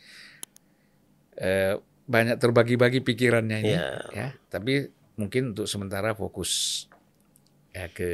[1.38, 3.74] Eh, banyak terbagi-bagi pikirannya ini.
[3.74, 3.86] Ya.
[4.14, 6.84] Ya, tapi mungkin untuk sementara fokus
[7.74, 8.10] ya ke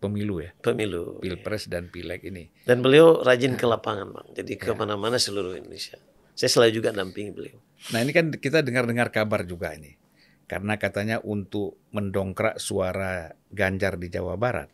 [0.00, 1.20] pemilu ya, pemilu.
[1.20, 2.48] pilpres dan pileg ini.
[2.64, 4.28] Dan beliau rajin ke lapangan, bang.
[4.40, 6.00] Jadi ke mana-mana seluruh Indonesia.
[6.32, 7.58] Saya selalu juga dampingi beliau.
[7.92, 9.92] Nah ini kan kita dengar-dengar kabar juga ini.
[10.48, 14.66] Karena katanya untuk mendongkrak suara Ganjar di Jawa Barat.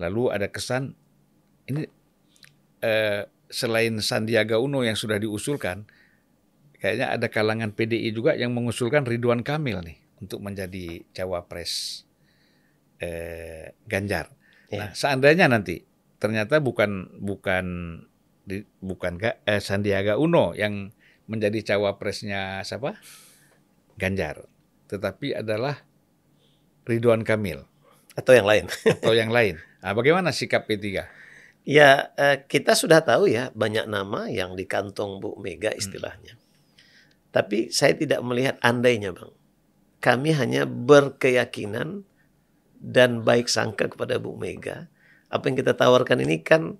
[0.00, 0.96] Lalu ada kesan,
[1.68, 1.84] ini
[2.80, 3.22] eh,
[3.52, 5.84] selain Sandiaga Uno yang sudah diusulkan,
[6.82, 12.02] kayaknya ada kalangan PDI juga yang mengusulkan Ridwan Kamil nih untuk menjadi cawapres
[12.98, 14.34] eh, Ganjar.
[14.66, 14.78] Ya.
[14.82, 15.86] Nah, seandainya nanti
[16.18, 17.66] ternyata bukan bukan
[18.42, 20.90] di- bukan eh, Sandiaga Uno yang
[21.30, 22.98] menjadi cawapresnya siapa?
[23.94, 24.42] Ganjar.
[24.90, 25.86] Tetapi adalah
[26.82, 27.62] Ridwan Kamil
[28.18, 28.66] Atau yang lain.
[28.98, 29.62] atau yang lain.
[29.80, 31.06] Nah, bagaimana sikap P3?
[31.62, 36.41] Ya, eh, kita sudah tahu ya banyak nama yang di kantong Bu Mega istilahnya.
[37.32, 39.32] Tapi saya tidak melihat andainya, Bang.
[39.98, 42.04] Kami hanya berkeyakinan
[42.76, 44.90] dan baik sangka kepada Bu Mega.
[45.32, 46.76] Apa yang kita tawarkan ini kan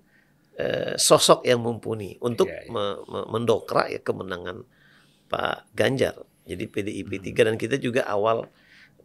[0.53, 2.69] eh, sosok yang mumpuni untuk Iya, iya.
[2.69, 4.61] me- me- mendokrak ya kemenangan
[5.25, 6.13] Pak Ganjar.
[6.45, 8.45] Jadi PDIP 3 dan kita juga awal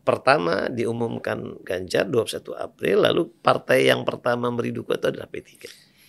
[0.04, 5.52] pertama diumumkan Ganjar 21 April lalu partai yang pertama memberi dukungan itu adalah P3.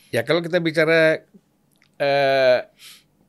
[0.09, 1.21] Ya kalau kita bicara
[1.95, 2.59] eh,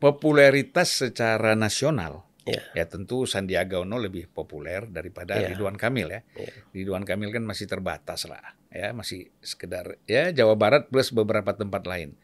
[0.00, 2.64] popularitas secara nasional, Ya.
[2.74, 5.52] ya tentu Sandiaga Uno lebih populer daripada Ya.
[5.52, 6.20] Ridwan Kamil ya.
[6.34, 6.50] Ya.
[6.72, 11.84] Ridwan Kamil kan masih terbatas lah, ya masih sekedar ya Jawa Barat plus beberapa tempat
[11.84, 12.16] lain.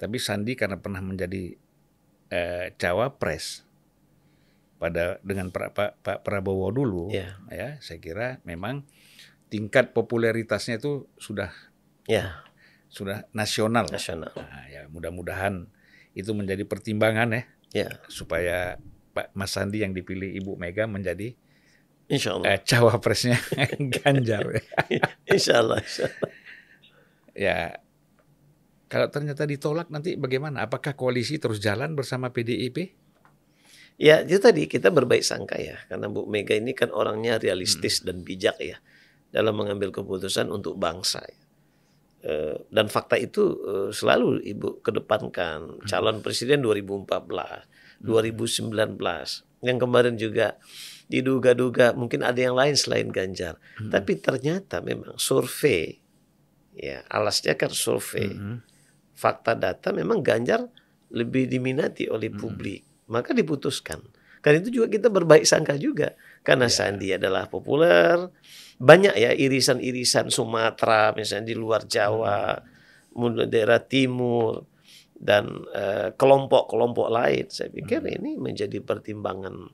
[0.00, 1.54] Tapi Sandi karena pernah menjadi
[2.28, 3.64] eh, cawapres
[4.78, 7.34] pada dengan pra- Pak Pak Prabowo dulu, Ya.
[7.50, 8.86] ya saya kira memang
[9.48, 11.50] tingkat popularitasnya itu sudah
[12.08, 12.40] Ya,
[12.88, 13.84] sudah nasional.
[13.90, 14.32] nasional.
[14.32, 15.68] Nah, ya mudah-mudahan
[16.18, 18.80] itu menjadi pertimbangan ya Ya, supaya
[19.12, 21.36] Pak Mas Sandi yang dipilih Ibu Mega menjadi
[22.08, 22.56] insya Allah.
[22.56, 23.36] eh, cawapresnya
[24.00, 24.64] Ganjar.
[25.28, 25.76] Insya Allah.
[25.84, 26.32] insya Allah.
[27.36, 27.58] ya
[28.88, 30.64] kalau ternyata ditolak nanti bagaimana?
[30.64, 32.96] Apakah koalisi terus jalan bersama PDIP?
[34.00, 38.24] Ya, itu tadi kita berbaik sangka ya, karena Bu Mega ini kan orangnya realistis dan
[38.24, 38.80] bijak ya
[39.28, 41.20] dalam mengambil keputusan untuk bangsa.
[41.20, 41.36] ya.
[42.18, 47.62] Eh, dan fakta itu eh, selalu Ibu kedepankan calon presiden 2014,
[48.02, 48.98] 2019,
[49.62, 50.58] yang kemarin juga
[51.06, 53.62] diduga-duga mungkin ada yang lain selain Ganjar.
[53.78, 55.94] Tapi ternyata memang survei,
[56.74, 58.66] ya alasnya kan survei, Mhm.
[59.14, 60.66] fakta data memang Ganjar
[61.14, 62.82] lebih diminati oleh publik.
[63.08, 64.02] Maka diputuskan.
[64.44, 66.12] Karena itu juga kita berbaik sangka juga.
[66.44, 68.30] Karena Sandi adalah populer.
[68.78, 72.54] Banyak ya irisan-irisan Sumatera misalnya di luar Jawa,
[73.18, 74.62] mungkin daerah timur
[75.18, 77.50] dan eh, kelompok-kelompok lain.
[77.50, 79.66] Saya pikir ini menjadi pertimbangan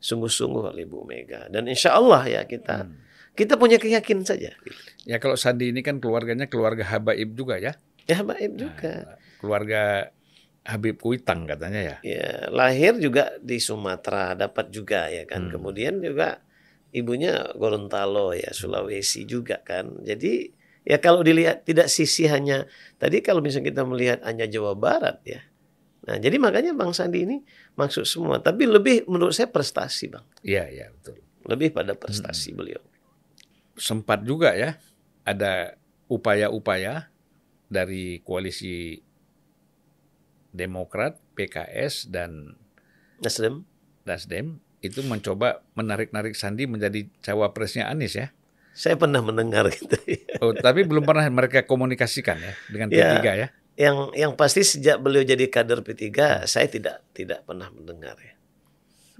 [0.00, 1.48] sungguh-sungguh oleh Bu Mega.
[1.48, 2.84] Dan insya Allah ya kita
[3.32, 4.52] kita punya keyakinan saja.
[5.08, 7.72] Ya kalau Sandi ini kan keluarganya keluarga Habaib juga ya.
[8.04, 9.16] Ya baik juga.
[9.40, 10.12] Keluarga
[10.60, 11.96] Habib Kuitang katanya ya.
[12.04, 15.48] Ya, lahir juga di Sumatera, dapat juga ya kan.
[15.48, 15.52] Hmm.
[15.56, 16.44] Kemudian juga
[16.90, 20.02] ibunya Gorontalo ya, Sulawesi juga kan.
[20.02, 20.50] Jadi
[20.86, 25.40] ya kalau dilihat tidak sisi hanya tadi kalau misalnya kita melihat hanya Jawa Barat ya.
[26.00, 27.36] Nah, jadi makanya Bang Sandi ini
[27.76, 30.24] maksud semua, tapi lebih menurut saya prestasi, Bang.
[30.40, 31.20] Iya, iya betul.
[31.44, 32.80] Lebih pada prestasi beliau.
[33.80, 34.76] sempat juga ya
[35.24, 35.72] ada
[36.04, 37.08] upaya-upaya
[37.70, 39.00] dari koalisi
[40.50, 42.58] Demokrat, PKS dan
[43.22, 43.62] Nasdem
[44.02, 48.28] Nasdem itu mencoba menarik-narik Sandi menjadi cawapresnya Anies ya.
[48.72, 50.40] saya pernah mendengar gitu ya.
[50.40, 53.20] Oh, tapi belum pernah mereka komunikasikan ya dengan Ya.
[53.20, 53.48] P3 ya.
[53.76, 56.08] Yang yang pasti sejak beliau jadi kader P3
[56.48, 58.34] saya tidak tidak pernah mendengar ya.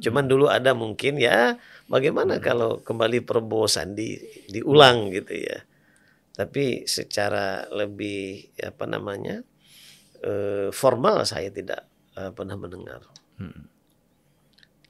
[0.01, 1.61] Cuman dulu ada mungkin ya
[1.93, 4.17] bagaimana kalau kembali Prabowo Sandi
[4.49, 5.61] diulang gitu ya.
[6.33, 9.45] Tapi secara lebih apa namanya
[10.25, 11.85] eh, formal saya tidak
[12.17, 13.05] eh, pernah mendengar.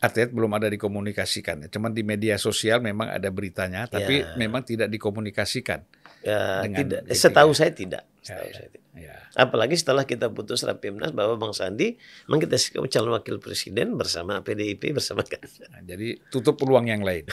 [0.00, 1.56] Artinya belum ada dikomunikasikan.
[1.60, 1.68] ya.
[1.68, 4.32] Cuman di media sosial memang ada beritanya, tapi Ya.
[4.34, 5.84] memang tidak dikomunikasikan.
[6.20, 7.04] Ya, tidak.
[7.04, 7.16] P3.
[7.16, 8.04] Setahu saya tidak.
[8.20, 8.54] Ya, Setahu ya.
[8.56, 8.84] saya tidak.
[8.90, 9.16] Ya.
[9.32, 11.94] Apalagi setelah kita putus Rapimnas bahwa Bang Sandi
[12.26, 12.56] memang kita
[12.90, 15.68] calon wakil presiden bersama PDIP bersama Ganjar.
[15.70, 17.24] Nah, jadi tutup peluang yang lain.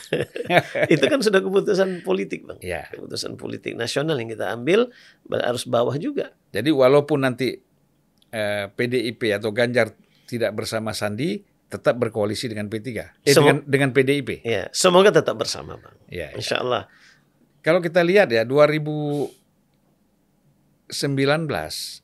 [0.94, 2.84] itu kan sudah keputusan politik bang Ya.
[2.94, 4.92] keputusan politik nasional yang kita ambil
[5.34, 7.58] harus bawah juga Jadi walaupun nanti
[8.30, 9.92] eh, PDIP atau Ganjar
[10.28, 12.88] tidak bersama Sandi, tetap berkoalisi dengan P3.
[13.22, 14.42] Eh, Semua- dengan dengan PDIP.
[14.42, 15.96] ya semoga tetap bersama bang.
[16.08, 16.40] Ya, ya.
[16.40, 16.88] Insya Allah
[17.60, 19.36] Kalau kita lihat ya 2019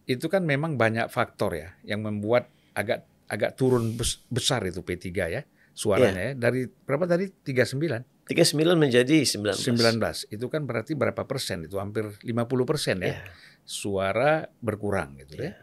[0.06, 5.08] itu kan memang banyak faktor ya yang membuat agak agak turun bes- besar itu P3
[5.32, 6.34] ya suaranya ya.
[6.36, 7.32] Dari berapa tadi?
[7.48, 11.64] 39 39 menjadi 19 19 itu kan berarti berapa persen?
[11.64, 13.16] Itu hampir 50 persen ya.
[13.16, 13.24] Ya.
[13.64, 15.56] suara berkurang gitu ya.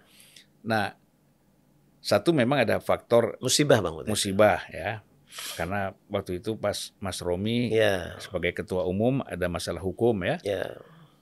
[0.65, 0.97] Nah
[2.01, 5.05] satu memang ada faktor musibah bang musibah ya
[5.55, 10.75] karena waktu itu pas Mas Romi ya sebagai ketua umum ada masalah hukum ya ya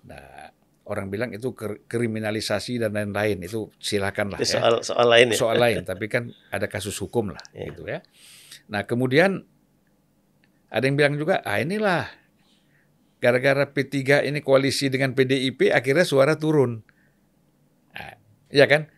[0.08, 0.48] Nah,
[0.88, 1.52] orang bilang itu
[1.84, 4.64] kriminalisasi dan lain-lain itu silakan lah itu ya.
[4.64, 7.68] soal soal lain ya Soal lain, tapi kan ada kasus hukum lah Ya.
[7.68, 8.00] gitu ya.
[8.72, 9.44] Nah, kemudian
[10.72, 12.08] ada yang bilang juga, ah inilah
[13.20, 16.80] gara-gara P3 ini koalisi dengan PDIP akhirnya suara turun.
[17.92, 18.16] Nah,
[18.48, 18.88] ya kan?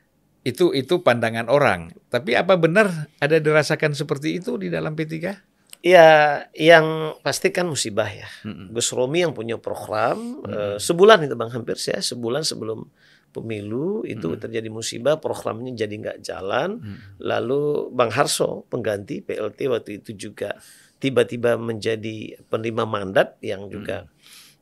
[0.40, 1.92] Itu itu pandangan orang.
[2.09, 5.48] Tapi apa benar ada dirasakan seperti itu di dalam P3?
[5.81, 8.68] ya yang pasti kan musibah ya Mm-mm.
[8.68, 12.85] Gus Romi yang punya program eh, sebulan itu bang hampir saya sebulan sebelum
[13.33, 14.37] pemilu itu Hmm.
[14.37, 16.98] terjadi musibah programnya jadi nggak jalan Hmm.
[17.16, 20.53] lalu Bang Harso pengganti PLT waktu itu juga
[21.00, 24.05] tiba-tiba menjadi penerima mandat yang juga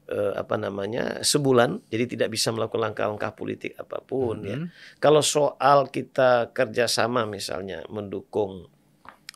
[0.08, 4.68] eh, apa namanya sebulan jadi tidak bisa melakukan langkah-langkah politik apa pun ya Hmm.
[4.96, 8.66] kalau soal kita kerjasama misalnya mendukung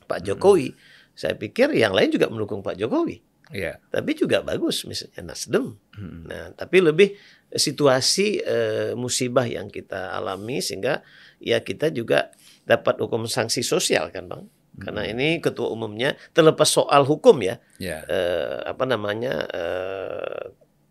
[0.04, 0.26] Pak Hmm.
[0.28, 0.68] Jokowi
[1.12, 3.20] saya pikir yang lain juga mendukung Pak Jokowi
[3.52, 3.76] Ya.
[3.86, 6.24] tapi juga bagus misalnya Nasdem Hmm.
[6.24, 7.12] Nah, tapi lebih
[7.52, 11.04] situasi eh, musibah yang kita alami sehingga
[11.36, 12.32] ya kita juga
[12.64, 14.48] dapat hukum sanksi sosial kan, Bang.
[14.72, 18.00] Karena ini ketua umumnya terlepas soal hukum ya, Ya.
[18.08, 20.42] eh, apa namanya eh,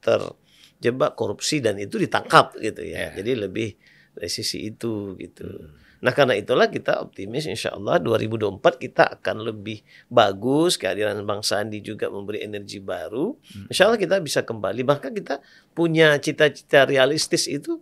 [0.01, 3.09] terjebak korupsi dan itu ditangkap gitu ya.
[3.13, 3.21] Ya.
[3.21, 3.69] Jadi lebih
[4.17, 5.47] dari sisi itu gitu.
[5.47, 5.79] Hmm.
[6.01, 11.77] Nah karena itulah kita optimis insya Allah 2024 kita akan lebih bagus kehadiran Bang Sandi
[11.79, 13.37] juga memberi energi baru.
[13.37, 13.69] Hmm.
[13.69, 15.39] Insya Allah kita bisa kembali bahkan kita
[15.77, 17.77] punya cita-cita realistis itu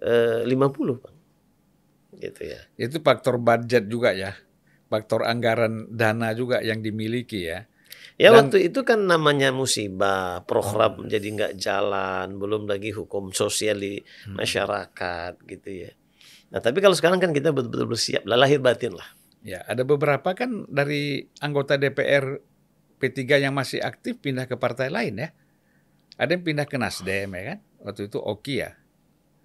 [0.00, 1.16] eh, 50 Bang.
[2.16, 2.60] Gitu ya.
[2.80, 4.32] Itu faktor budget juga ya.
[4.88, 7.68] Faktor anggaran dana juga yang dimiliki ya.
[8.16, 13.76] Ya Dan- waktu itu kan namanya musibah, program jadi nggak jalan, belum lagi hukum sosial
[13.76, 14.38] di Hmm.
[14.38, 15.90] masyarakat gitu ya.
[16.48, 19.06] Nah tapi kalau sekarang kan kita betul-betul bersiap, lah lahir batin lah.
[19.38, 22.42] Ya, ada beberapa kan dari anggota DPR
[22.98, 25.30] P3 yang masih aktif pindah ke partai lain ya.
[26.16, 27.58] Ada yang pindah ke Nasdem ya kan.
[27.78, 28.74] Waktu itu Oki ya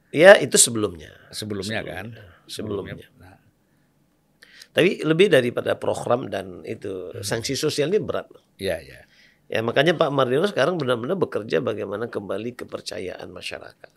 [0.09, 1.09] Ya itu sebelumnya.
[1.29, 2.17] sebelumnya, kan.
[2.45, 2.97] Sebelumnya.
[2.97, 3.09] Nah,
[4.73, 8.25] Tapi lebih daripada program dan itu sanksi sosial ini berat.
[8.33, 8.41] loh.
[8.57, 9.05] ya, ya.
[9.51, 13.91] Ya makanya Pak Mardiono sekarang benar-benar bekerja bagaimana kembali kepercayaan masyarakat.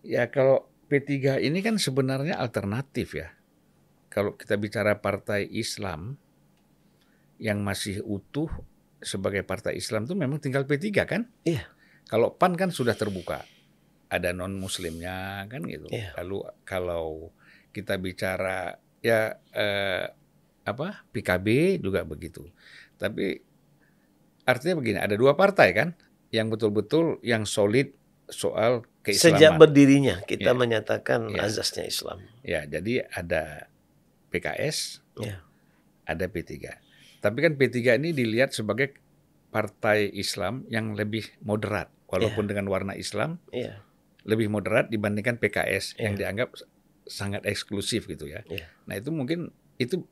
[0.00, 3.36] Ya kalau P3 ini kan sebenarnya alternatif ya.
[4.08, 6.16] Kalau kita bicara partai Islam
[7.42, 8.48] yang masih utuh
[9.02, 11.28] sebagai partai Islam itu memang tinggal P3 kan?
[11.44, 11.68] Iya.
[12.08, 13.44] Kalau PAN kan sudah terbuka.
[14.08, 15.90] Ada non muslimnya kan gitu.
[15.90, 16.14] Iya.
[16.22, 17.34] Lalu kalau
[17.74, 20.06] kita bicara ya eh,
[20.64, 21.02] apa?
[21.10, 22.46] PKB juga begitu.
[22.96, 23.42] Tapi
[24.46, 25.88] artinya begini, ada dua partai kan
[26.30, 27.92] yang betul-betul yang solid
[28.30, 29.36] soal keislaman.
[29.36, 30.56] Sejak berdirinya kita Iya.
[30.56, 31.44] menyatakan Iya.
[31.44, 32.18] azasnya Islam.
[32.40, 33.68] Ya, jadi ada
[34.32, 35.44] PKS, Ya.
[36.08, 36.80] ada P3.
[37.20, 38.96] Tapi kan P3 ini dilihat sebagai
[39.48, 43.84] partai Islam yang lebih moderat, walaupun dengan warna Islam Iya.
[44.24, 46.32] lebih moderat dibandingkan PKS yang Iya.
[46.32, 46.56] dianggap
[47.04, 48.40] sangat eksklusif gitu ya.
[48.48, 48.66] Iya.
[48.88, 50.02] Nah itu mungkin itu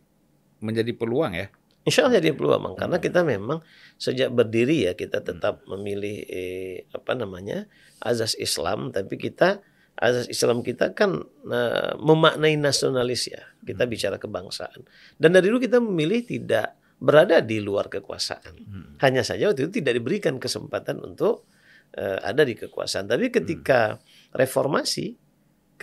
[0.58, 1.48] menjadi peluang ya.
[1.82, 2.74] Insya Allah jadi peluang Bang.
[2.78, 3.04] karena Hmm.
[3.04, 3.58] kita memang
[3.98, 7.66] sejak berdiri ya kita tetap memilih eh, apa namanya
[7.98, 9.58] azas Islam tapi kita
[9.98, 11.18] azas Islam kita kan
[11.50, 14.86] eh, memaknai nasionalis ya kita bicara kebangsaan
[15.18, 18.94] dan dari dulu kita memilih tidak berada di luar kekuasaan Hmm.
[19.02, 21.50] hanya saja waktu itu tidak diberikan kesempatan untuk
[21.98, 23.98] eh, ada di kekuasaan tapi ketika
[24.30, 25.18] reformasi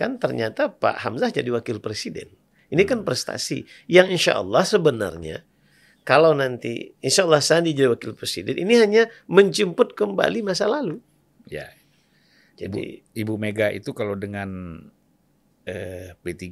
[0.00, 2.32] kan ternyata Pak Hamzah jadi wakil presiden
[2.72, 5.44] ini kan prestasi yang insya Allah sebenarnya
[6.00, 10.96] kalau nanti insya Allah Sandi jadi wakil presiden ini hanya menjemput kembali masa lalu.
[11.44, 11.68] Ya,
[12.56, 14.80] Jadi Ibu Mega itu kalau dengan
[15.64, 16.46] eh, P3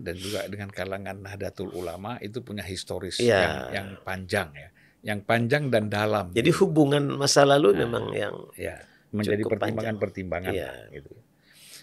[0.00, 3.36] dan juga dengan kalangan Nahdlatul Ulama itu punya historis Iya.
[3.38, 4.68] yang, yang panjang ya,
[5.04, 6.32] yang panjang dan dalam.
[6.32, 7.78] jadi hubungan masa lalu Nah.
[7.84, 8.76] memang yang ya
[9.12, 10.68] menjadi pertimbangan-pertimbangan Iya.
[10.68, 11.12] lah, gitu.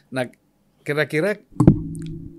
[0.09, 0.25] Nah,
[0.85, 1.33] kira-kira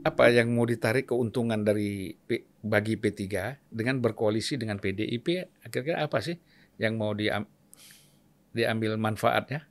[0.06, 3.26] apa yang mau ditarik keuntungan dari P- bagi P3
[3.66, 5.50] dengan berkoalisi dengan PDIP?
[5.66, 6.38] Kira-kira apa sih
[6.78, 7.50] yang mau diam-
[8.54, 9.66] diambil manfaatnya?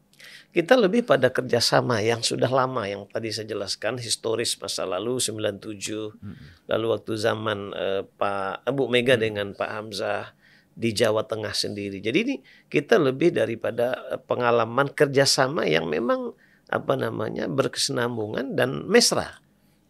[0.56, 6.72] kita lebih pada kerjasama yang sudah lama yang tadi saya jelaskan historis masa lalu 97
[6.72, 10.32] lalu waktu zaman eh, Pak Bu Mega dengan Pak Hamzah
[10.76, 12.04] di Jawa Tengah sendiri.
[12.04, 12.36] Jadi ini
[12.68, 16.32] kita lebih daripada eh, pengalaman kerjasama yang memang
[16.70, 19.42] apa namanya berkesinambungan dan mesra.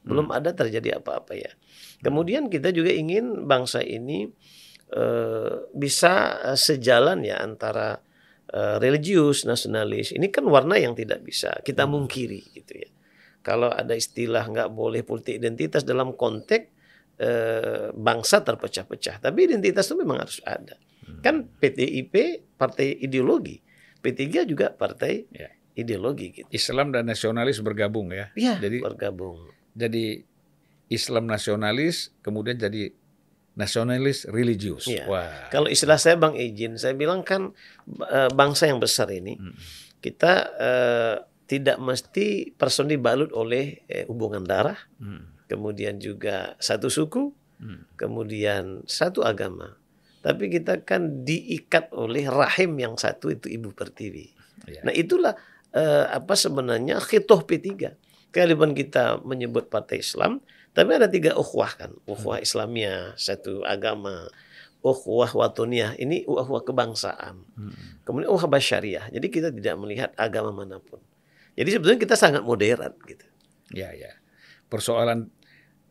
[0.06, 1.52] Belum ada terjadi apa-apa ya.
[2.04, 4.30] Kemudian kita juga ingin bangsa ini
[4.94, 7.98] eh, bisa eh, sejalan ya antara
[8.52, 10.14] eh, religius, nasionalis.
[10.14, 12.90] Ini kan warna yang tidak bisa kita mungkiri gitu ya.
[13.42, 16.66] Kalau ada istilah nggak boleh politik identitas dalam konteks
[17.18, 20.78] eh, bangsa terpecah-pecah, tapi identitas itu memang harus ada.
[21.22, 23.62] Kan PTIP partai ideologi,
[24.02, 25.50] P3 juga partai Ya.
[25.76, 26.48] Ideologi gitu.
[26.50, 28.32] Islam dan nasionalis bergabung ya.
[28.34, 29.52] Iya, Jadi bergabung.
[29.76, 30.24] jadi
[30.88, 32.96] Islam nasionalis kemudian jadi
[33.56, 34.86] nasionalis religius.
[34.86, 35.08] Iya.
[35.08, 35.48] Wah.
[35.48, 37.56] Kalau istilah saya Bang Ijin, saya bilang kan
[37.88, 39.56] eh, bangsa yang besar ini Mm.
[40.00, 41.16] kita eh,
[41.46, 45.30] tidak mesti person dibalut oleh eh, hubungan darah, Hmm.
[45.46, 47.86] kemudian juga satu suku, Hmm.
[47.96, 49.78] kemudian satu agama.
[50.20, 54.26] Tapi kita kan diikat oleh rahim yang satu itu ibu pertiwi.
[54.66, 54.82] Iya.
[54.84, 55.38] Nah itulah
[55.76, 57.94] eh, apa sebenarnya khitoh P3.
[58.32, 60.44] Kalaupun kita menyebut partai Islam,
[60.76, 64.28] tapi ada tiga ukhuwah kan, ukhuwah Islamiyah, satu agama,
[64.84, 67.48] ukhuwah watuniyah, ini ukhuwah kebangsaan.
[67.56, 68.04] Hmm.
[68.04, 69.08] Kemudian ukhuwah basyariah.
[69.08, 71.00] Jadi kita tidak melihat agama mana pun.
[71.56, 73.24] Jadi sebetulnya kita sangat modern gitu.
[73.72, 74.20] Ya, ya.
[74.68, 75.32] Persoalan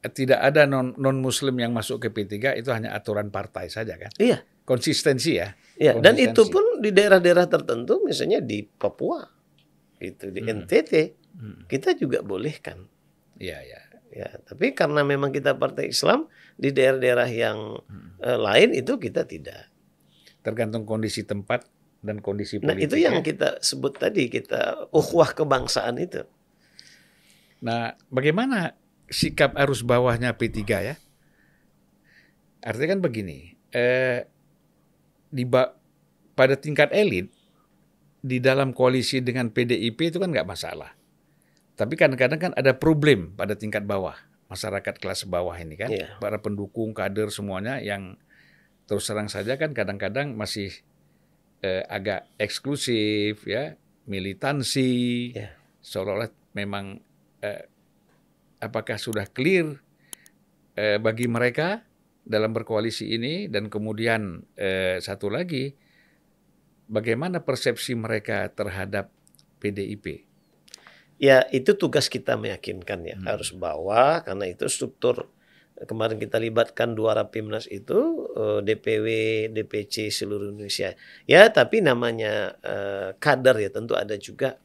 [0.05, 3.97] eh, tidak ada non non muslim yang masuk ke P3 itu hanya aturan partai saja
[3.97, 4.13] kan.
[4.21, 4.45] Iya.
[4.69, 5.57] Konsistensi ya.
[5.81, 6.37] Ya, dan Konsistensi.
[6.37, 9.34] itu pun di daerah-daerah tertentu, misalnya di Papua,
[9.99, 10.65] itu di Hmm.
[10.65, 10.93] NTT,
[11.35, 11.67] Hmm.
[11.67, 12.87] kita juga bolehkan.
[13.37, 13.81] Ya, ya.
[14.15, 18.15] Ya, tapi karena memang kita partai Islam di daerah-daerah yang Hmm.
[18.23, 19.67] eh, lain itu kita tidak.
[20.41, 21.67] Tergantung kondisi tempat
[21.99, 22.95] dan kondisi Nah, politik.
[22.95, 23.27] itu yang ya.
[23.27, 26.23] kita sebut tadi kita ukhuwah kebangsaan itu.
[27.59, 28.79] Nah, bagaimana
[29.11, 30.95] sikap arus bawahnya P3 ya?
[32.63, 34.31] Artinya kan begini, eh,
[35.27, 35.75] di ba-
[36.33, 37.34] pada tingkat elit
[38.25, 40.97] di dalam koalisi dengan PDIP itu kan nggak masalah.
[41.77, 44.17] Tapi kadang-kadang kan ada problem pada tingkat bawah,
[44.49, 46.17] masyarakat kelas bawah ini kan, Iya.
[46.25, 48.17] para pendukung, kader semuanya yang
[48.89, 50.73] terus terang saja kan kadang-kadang masih
[51.61, 53.77] eh, agak eksklusif ya,
[54.09, 55.53] militansi, Iya.
[55.85, 57.05] seolah-olah memang
[57.45, 57.69] eh,
[58.61, 59.81] apakah sudah clear
[60.77, 61.85] eh, bagi mereka
[62.25, 65.77] dalam berkoalisi ini dan kemudian eh, satu lagi
[66.87, 69.11] bagaimana persepsi mereka terhadap
[69.59, 70.25] PDIP?
[71.17, 73.27] Ya, itu tugas kita meyakinkan ya, Hmm.
[73.31, 75.31] harus bawa karena itu struktur
[75.87, 79.07] kemarin kita libatkan dua rapimnas itu eh, DPW,
[79.55, 80.95] DPC seluruh Indonesia.
[81.27, 84.59] Ya, tapi namanya eh, kader ya tentu ada juga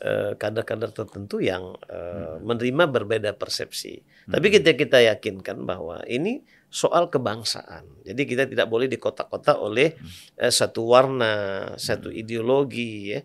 [0.00, 4.00] eh, kader-kader tertentu yang eh, menerima berbeda persepsi.
[4.24, 6.40] Tapi kita kita yakinkan bahwa ini
[6.70, 7.82] soal kebangsaan.
[8.06, 9.98] Jadi kita tidak boleh dikotak-kotak oleh
[10.38, 13.20] eh, satu warna, satu ideologi ya.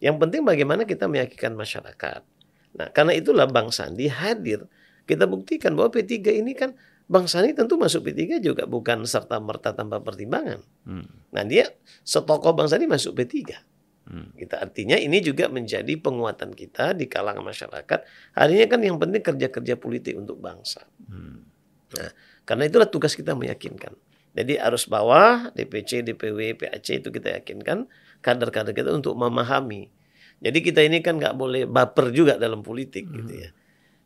[0.00, 2.22] Yang penting bagaimana kita meyakinkan masyarakat.
[2.76, 4.68] Nah, karena itulah Bang Sandi hadir.
[5.08, 6.76] Kita buktikan bahwa P3 ini kan
[7.10, 10.62] Bang Sandi tentu masuk P3 juga bukan serta merta tanpa pertimbangan.
[10.86, 11.08] Hmm.
[11.34, 11.66] Nah, dia
[12.06, 13.58] setokoh Bang Sandi masuk P3.
[14.06, 14.30] Hmm.
[14.38, 18.00] Kita artinya ini juga menjadi penguatan kita di kalangan masyarakat.
[18.38, 20.86] Harinya kan yang penting kerja-kerja politik untuk bangsa.
[21.10, 21.44] Hmm.
[22.50, 23.94] Karena itulah tugas kita meyakinkan.
[24.34, 27.86] Jadi arus bawah, DPC, DPW, PAC itu kita yakinkan
[28.26, 29.86] kader-kader kita untuk memahami.
[30.42, 33.54] Jadi kita ini kan nggak boleh baper juga dalam politik gitu ya.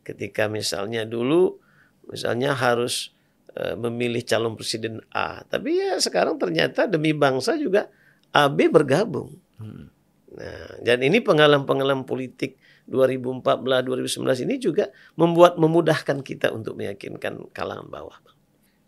[0.05, 1.57] Ketika misalnya dulu
[2.05, 3.17] misalnya harus
[3.57, 7.89] eh, memilih calon presiden A, tapi ya sekarang ternyata demi bangsa juga
[8.29, 9.33] AB bergabung.
[9.57, 9.89] Hmm.
[10.37, 17.89] Nah, dan ini pengalaman-pengalaman politik 2014, 2019 ini juga membuat memudahkan kita untuk meyakinkan kalangan
[17.89, 18.34] bawah.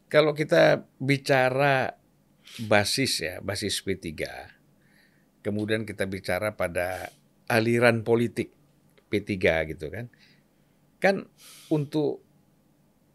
[0.07, 1.99] Kalau kita bicara
[2.63, 4.07] basis ya, basis P3,
[5.43, 7.11] kemudian kita bicara pada
[7.51, 8.55] aliran politik
[9.11, 9.35] P3
[9.75, 10.07] gitu kan.
[11.03, 11.27] Kan
[11.67, 12.23] untuk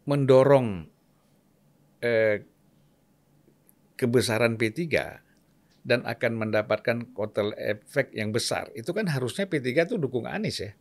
[0.05, 0.85] mendorong
[2.05, 2.45] eh,
[3.97, 4.81] kebesaran P3
[5.83, 10.71] dan akan mendapatkan kotel efek yang besar, itu kan harusnya P3 itu dukung Anies ya.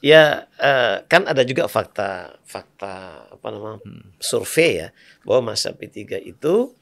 [0.00, 4.16] Ya, eh, kan ada juga fakta fakta apa namanya Hmm.
[4.16, 4.88] survei ya
[5.28, 6.72] bahwa masa P3 itu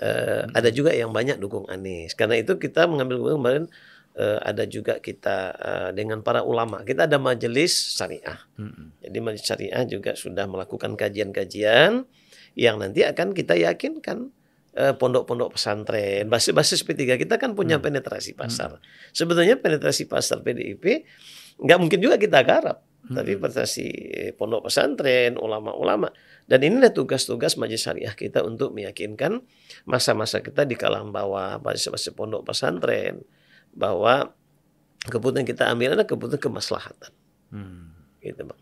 [0.00, 2.16] eh, ada juga yang banyak dukung Anies.
[2.16, 3.68] Karena itu kita mengambil kemarin
[4.16, 6.80] eh, ada juga kita eh, dengan para ulama.
[6.80, 8.40] Kita ada majelis syariah.
[8.56, 8.88] Hmm.
[9.04, 12.08] Jadi majelis syariah juga sudah melakukan kajian-kajian
[12.56, 14.32] yang nanti akan kita yakinkan
[14.72, 17.84] eh, pondok-pondok pesantren, basis-basis P3 kita kan punya Hmm.
[17.84, 18.80] penetrasi pasar.
[19.12, 21.04] Sebetulnya penetrasi pasar PDIP
[21.58, 23.86] nggak mungkin juga kita garap, tapi penetrasi
[24.38, 26.08] pondok pesantren, ulama-ulama.
[26.46, 29.42] Dan inilah tugas-tugas majelis syariah kita untuk meyakinkan
[29.86, 33.22] masa-masa kita di kalangan bawah, basis-basis pondok pesantren
[33.72, 34.34] bahwa
[35.06, 37.12] keputusan kita ambil adalah keputusan kemaslahatan,
[37.50, 37.90] Hmm.
[38.22, 38.60] gitu bang.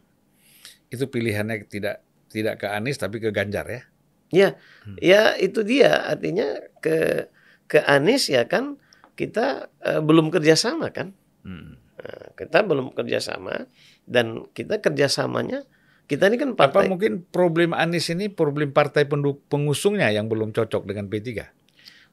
[0.90, 3.82] Itu pilihannya tidak tidak ke Anies tapi ke Ganjar ya.
[4.30, 4.48] Ya,
[4.86, 4.96] Hmm.
[5.02, 7.26] ya itu dia artinya ke
[7.66, 8.78] ke Anies ya kan
[9.18, 11.12] kita eh, belum kerjasama kan,
[11.44, 11.76] Hmm.
[12.00, 13.68] Nah, kita belum kerjasama
[14.04, 15.68] dan kita kerjasamanya
[16.04, 19.04] kita ini kan Apa partai mungkin problem Anies ini problem partai
[19.46, 21.44] pengusungnya yang belum cocok dengan P3?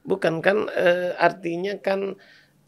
[0.00, 2.16] bukan kan eh, artinya kan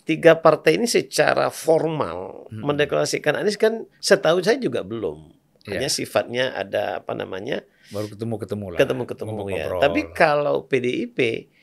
[0.02, 2.66] tiga partai ini secara formal Hmm.
[2.66, 5.30] mendeklarasikan Anies kan setahu saya juga belum.
[5.64, 5.76] Ya.
[5.76, 8.78] Hanya sifatnya ada apa namanya Baru ketemu-ketemu lah.
[8.80, 9.64] ketemu-ketemu ya.
[9.76, 11.18] Tapi kalau PDIP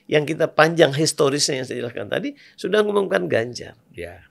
[0.06, 3.76] yang kita panjang historisnya yang saya jelaskan tadi sudah mengumumkan Ganjar.
[3.92, 4.24] ya.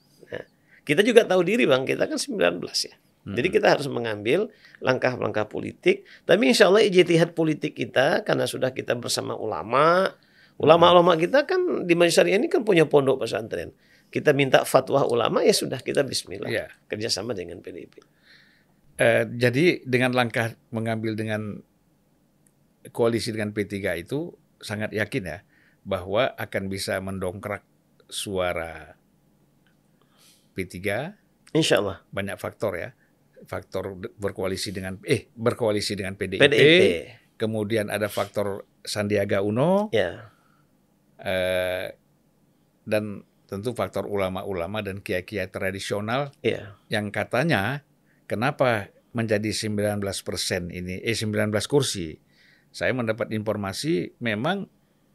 [0.87, 2.95] Kita juga tahu diri Bang, kita kan 19 ya.
[3.27, 3.35] Hmm.
[3.35, 4.47] Jadi kita harus mengambil
[4.79, 6.07] langkah-langkah politik.
[6.23, 10.15] Tapi insya Allah ijtihad politik kita karena sudah kita bersama ulama.
[10.57, 13.75] Ulama-ulama kita kan di Majelis Syariah ini kan punya pondok pesantren.
[14.07, 16.71] kita minta fatwa ulama ya sudah kita Bismillah Ya.
[16.87, 18.01] kerjasama dengan PDIP.
[18.97, 21.61] Eh, jadi dengan langkah mengambil dengan
[22.95, 24.33] koalisi dengan P3 itu
[24.63, 25.39] sangat yakin ya
[25.85, 27.61] bahwa akan bisa mendongkrak
[28.09, 28.96] suara
[30.57, 30.81] P3
[31.53, 32.01] Insya Allah.
[32.09, 32.91] banyak faktor ya
[33.45, 36.81] faktor berkoalisi dengan eh berkoalisi dengan PDIP, PDIP.
[37.37, 40.33] kemudian ada faktor Sandiaga Uno Ya.
[41.19, 41.93] eh,
[42.83, 46.75] dan tentu faktor ulama-ulama dan kiai-kiai tradisional Ya.
[46.89, 47.87] yang katanya
[48.27, 50.03] kenapa menjadi 19%
[50.69, 52.19] ini eh 19 kursi.
[52.69, 54.69] Saya mendapat informasi memang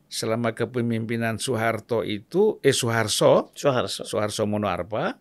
[0.07, 4.01] selama kepemimpinan Soeharto itu eh Soeharso Soeharto.
[4.03, 5.19] Soeharso Monoarfa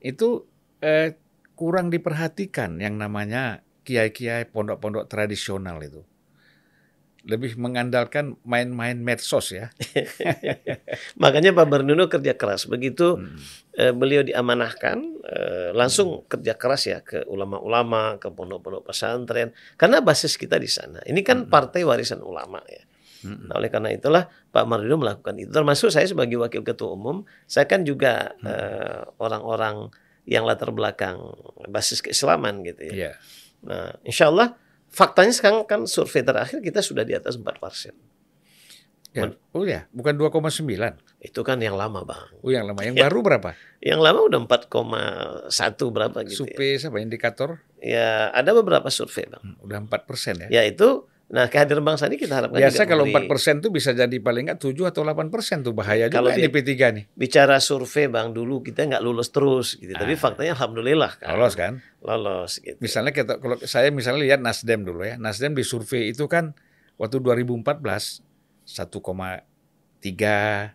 [0.00, 0.46] itu
[0.80, 1.18] eh,
[1.58, 6.06] kurang diperhatikan yang namanya kiai-kiai pondok-pondok tradisional itu.
[7.28, 9.68] Lebih mengandalkan main-main medsos ya.
[11.22, 12.64] Makanya Pak Bernuno kerja keras.
[12.70, 13.36] Begitu Hmm.
[13.76, 19.52] eh, beliau diamanahkan, eh, langsung kerja keras ya ke ulama-ulama, ke pondok-pondok pesantren.
[19.76, 21.02] Karena basis kita di sana.
[21.04, 22.87] Ini kan partai warisan ulama ya.
[23.24, 23.50] Hmm.
[23.50, 25.50] Nah, oleh karena itulah Pak Mardino melakukan itu.
[25.50, 29.90] Termasuk saya sebagai wakil ketua umum, saya kan juga eh, orang-orang
[30.28, 31.18] yang latar belakang
[31.66, 32.94] basis keislaman gitu ya.
[32.94, 33.12] Iya.
[33.64, 34.54] Nah, insya Allah
[34.92, 37.96] faktanya sekarang kan survei terakhir kita sudah di atas 4 persen.
[39.16, 39.24] Ya.
[39.56, 40.68] Oh ya, bukan 2,9.
[41.18, 42.28] Itu kan yang lama bang.
[42.44, 42.78] Oh yang lama.
[42.84, 43.50] Yang baru berapa?
[43.80, 46.54] Yang lama udah 4,1 berapa gitu ya.
[46.54, 47.58] Survei siapa indikator?
[47.80, 49.42] Ya ada beberapa survei bang.
[49.42, 50.60] Hmm, Udah 4 persen ya.
[50.60, 53.92] Ya itu, nah kehadiran Bang Sandi kita harapkan Biasa juga kalau 4 persen tuh bisa
[53.92, 57.04] jadi paling nggak 7 atau 8 persen tuh bahaya Kalau juga di P3 nih.
[57.12, 59.92] bicara survei bang dulu kita nggak lulus terus gitu.
[59.92, 60.18] Tapi Ah.
[60.18, 61.36] faktanya alhamdulillah kan.
[61.36, 61.72] Lolos kan?
[62.00, 62.80] Lolos gitu.
[62.80, 65.20] Misalnya kita kalau saya misalnya lihat Nasdem dulu ya.
[65.20, 66.56] Nasdem di survei itu kan
[66.96, 68.24] waktu 2014
[68.64, 69.44] 1,3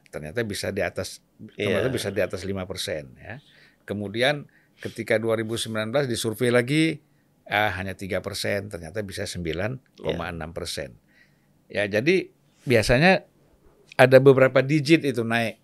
[0.09, 1.17] ternyata bisa di atas
[1.55, 1.91] ternyata Iya.
[1.91, 3.41] bisa di atas 5 persen ya.
[3.83, 4.45] Kemudian
[4.79, 7.01] ketika 2019 di survei lagi
[7.49, 9.79] ah hanya 3 persen ternyata bisa 9,6
[10.55, 10.95] persen.
[11.67, 12.31] Ya jadi
[12.63, 13.27] biasanya
[13.99, 15.63] ada beberapa digit itu naik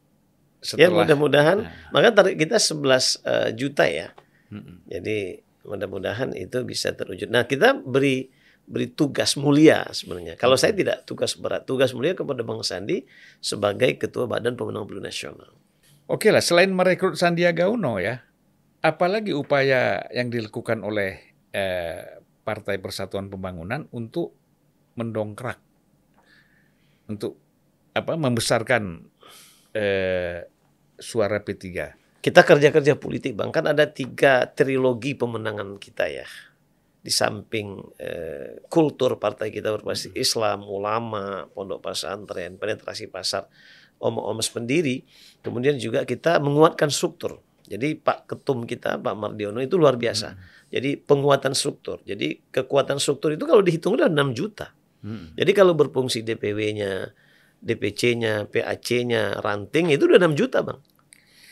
[0.59, 1.71] Ya setelah mudah-mudahan, Nah.
[1.95, 4.11] maka target kita 11 eh, juta ya.
[4.51, 4.83] Mm-mm.
[4.91, 7.31] Jadi mudah-mudahan itu bisa terwujud.
[7.31, 8.27] Nah kita beri
[8.67, 10.35] beri tugas mulia sebenarnya.
[10.35, 13.07] Kalau saya tidak tugas berat, tugas mulia kepada Bang Sandi
[13.39, 15.55] sebagai Ketua Badan Pemenang Pemilu Nasional.
[16.11, 18.19] Oke lah, selain merekrut Sandiaga Uno ya,
[18.83, 24.33] apalagi upaya yang dilakukan oleh eh, Partai Persatuan Pembangunan untuk
[24.97, 25.61] mendongkrak,
[27.07, 27.37] untuk
[27.93, 29.05] apa membesarkan
[29.73, 30.49] eh,
[30.97, 31.65] suara P3.
[32.19, 36.27] Kita kerja-kerja politik bang kan ada tiga trilogi pemenangan kita ya.
[36.99, 43.47] Di samping eh, kultur partai kita berbasis Islam, ulama, pondok pesantren, penetrasi pasar,
[44.03, 45.07] om-omes pendiri,
[45.39, 47.39] kemudian juga kita menguatkan struktur.
[47.69, 50.35] Jadi Pak Ketum kita, Pak Mardiono itu luar biasa.
[50.69, 51.99] Jadi penguatan struktur.
[52.05, 54.73] Jadi kekuatan struktur itu kalau dihitung udah 6 juta.
[55.39, 57.15] Jadi kalau berfungsi DPW-nya,
[57.63, 60.79] DPC-nya, PAC-nya, ranting itu udah 6 juta, Bang.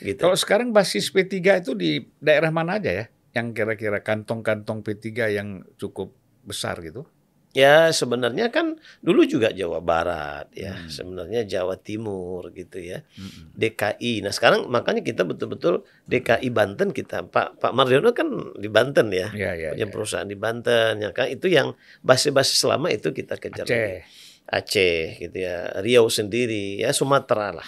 [0.03, 0.19] Gitu.
[0.21, 3.05] Kalau sekarang basis P3 itu di daerah mana aja ya?
[3.33, 6.13] Yang kira-kira kantong-kantong P3 yang cukup
[6.45, 7.09] besar gitu?
[7.57, 10.93] Ya sebenarnya kan dulu juga Jawa Barat ya, Hmm.
[10.93, 13.57] sebenarnya Jawa Timur gitu ya, Mm-mm.
[13.57, 14.21] DKI.
[14.21, 19.33] Nah sekarang makanya kita betul-betul DKI Banten kita, Pak Pak Mardiono kan di Banten ya,
[19.33, 19.89] Ya, ya, punya ya.
[19.89, 21.73] perusahaan di Banten ya kan, itu yang
[22.05, 23.65] basis-basis selama itu kita kejar.
[23.65, 24.05] Aceh.
[24.45, 27.67] Aceh gitu ya, Riau sendiri ya Sumatera lah.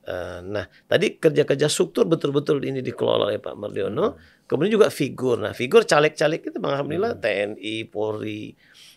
[0.00, 4.18] Eh, nah tadi kerja-kerja struktur betul-betul ini dikelola oleh Pak Mardiono.
[4.42, 5.38] Kemudian juga figur.
[5.38, 8.50] Nah figur caleg-caleg itu Bang Alhamdulillah TNI, Polri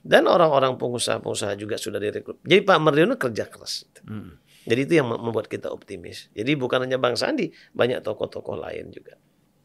[0.03, 2.43] dan orang-orang pengusaha-pengusaha juga sudah direkrut.
[2.43, 3.87] Jadi Pak Mardiono kerja keras.
[4.03, 4.35] Mm.
[4.63, 6.27] Jadi itu yang membuat kita optimis.
[6.35, 9.15] Jadi bukan hanya Bang Sandi, banyak tokoh-tokoh lain juga.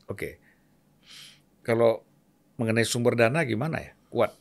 [0.06, 0.38] Oke.
[1.66, 2.02] Kalau
[2.58, 3.92] mengenai sumber dana gimana ya?
[4.10, 4.34] Kuat.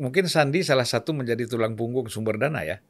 [0.00, 2.80] Mungkin Sandi salah satu menjadi tulang punggung sumber dana ya.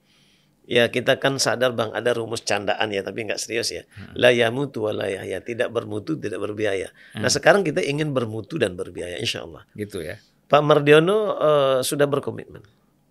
[0.67, 3.87] Ya kita kan sadar bang ada rumus candaan ya tapi nggak serius ya.
[4.19, 5.39] La yamutu wa la yahya.
[5.39, 6.91] Tidak bermutu tidak berbiaya.
[7.15, 9.63] Nah sekarang kita ingin bermutu dan berbiaya insya Allah.
[9.79, 10.19] Gitu ya.
[10.47, 12.63] Pak Mardiono eh, sudah berkomitmen.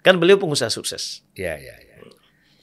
[0.06, 1.26] Kan beliau pengusaha sukses.
[1.36, 1.96] Ya, ya, ya.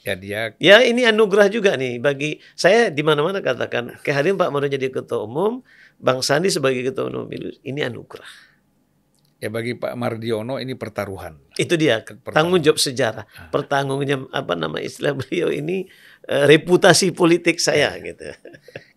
[0.03, 4.75] Ya dia Ya ini anugerah juga nih bagi saya di mana-mana katakan kehadiran Pak Mardiono
[4.75, 5.63] jadi ketua umum,
[6.03, 7.31] Bang Sandi sebagai ketua umum
[7.63, 8.51] ini anugerah.
[9.43, 11.35] ya bagi Pak Mardiono ini pertaruhan.
[11.59, 15.91] Itu dia tanggung jawab sejarah, pertanggung jawab apa nama istilah beliau ini
[16.31, 18.27] eh, reputasi politik saya gitu.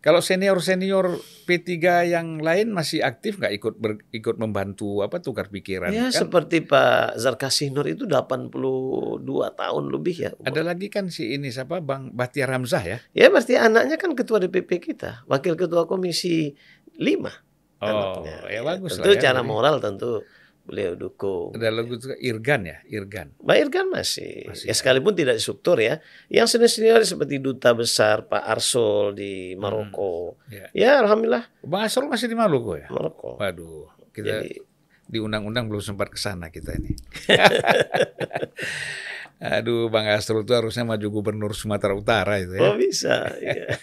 [0.05, 1.17] Kalau senior-senior
[1.49, 1.73] P3
[2.13, 5.89] yang lain masih aktif nggak ikut ber, ikut membantu apa tukar pikiran?
[5.89, 9.25] Ya kan seperti Pak Zarkasi Nur itu 82
[9.57, 10.29] tahun lebih ya.
[10.37, 10.45] umur.
[10.45, 12.97] ada lagi kan si ini siapa Bang Bahtiar Hamzah ya?
[13.17, 16.53] Ya pasti anaknya kan ketua DPP kita, wakil ketua komisi
[17.01, 17.01] 5.
[17.01, 18.45] Oh, anaknya.
[18.45, 19.23] ya bagus tentu lah ya.
[19.25, 20.21] cara moral tentu
[20.65, 21.53] beliau dukung.
[21.53, 23.37] Ada lagu juga Irgan ya, Irgan.
[23.37, 24.75] Mbak Irgan masih, Masih ya ya.
[24.75, 26.01] sekalipun tidak struktur ya.
[26.27, 30.41] Yang senior-senior seperti duta besar Pak Arsol di Maroko.
[30.49, 30.67] Ya.
[30.73, 32.89] Ya alhamdulillah Bang Asrul masih di Maluku ya?
[32.89, 33.37] Maroko.
[33.37, 34.57] Waduh, kita Jadi
[35.05, 36.97] di undang-undang belum sempat ke sana kita ini.
[39.41, 42.61] Aduh, Bang Asrul itu harusnya maju gubernur Sumatera Utara itu ya.
[42.65, 43.29] oh bisa.
[43.37, 43.75] ya.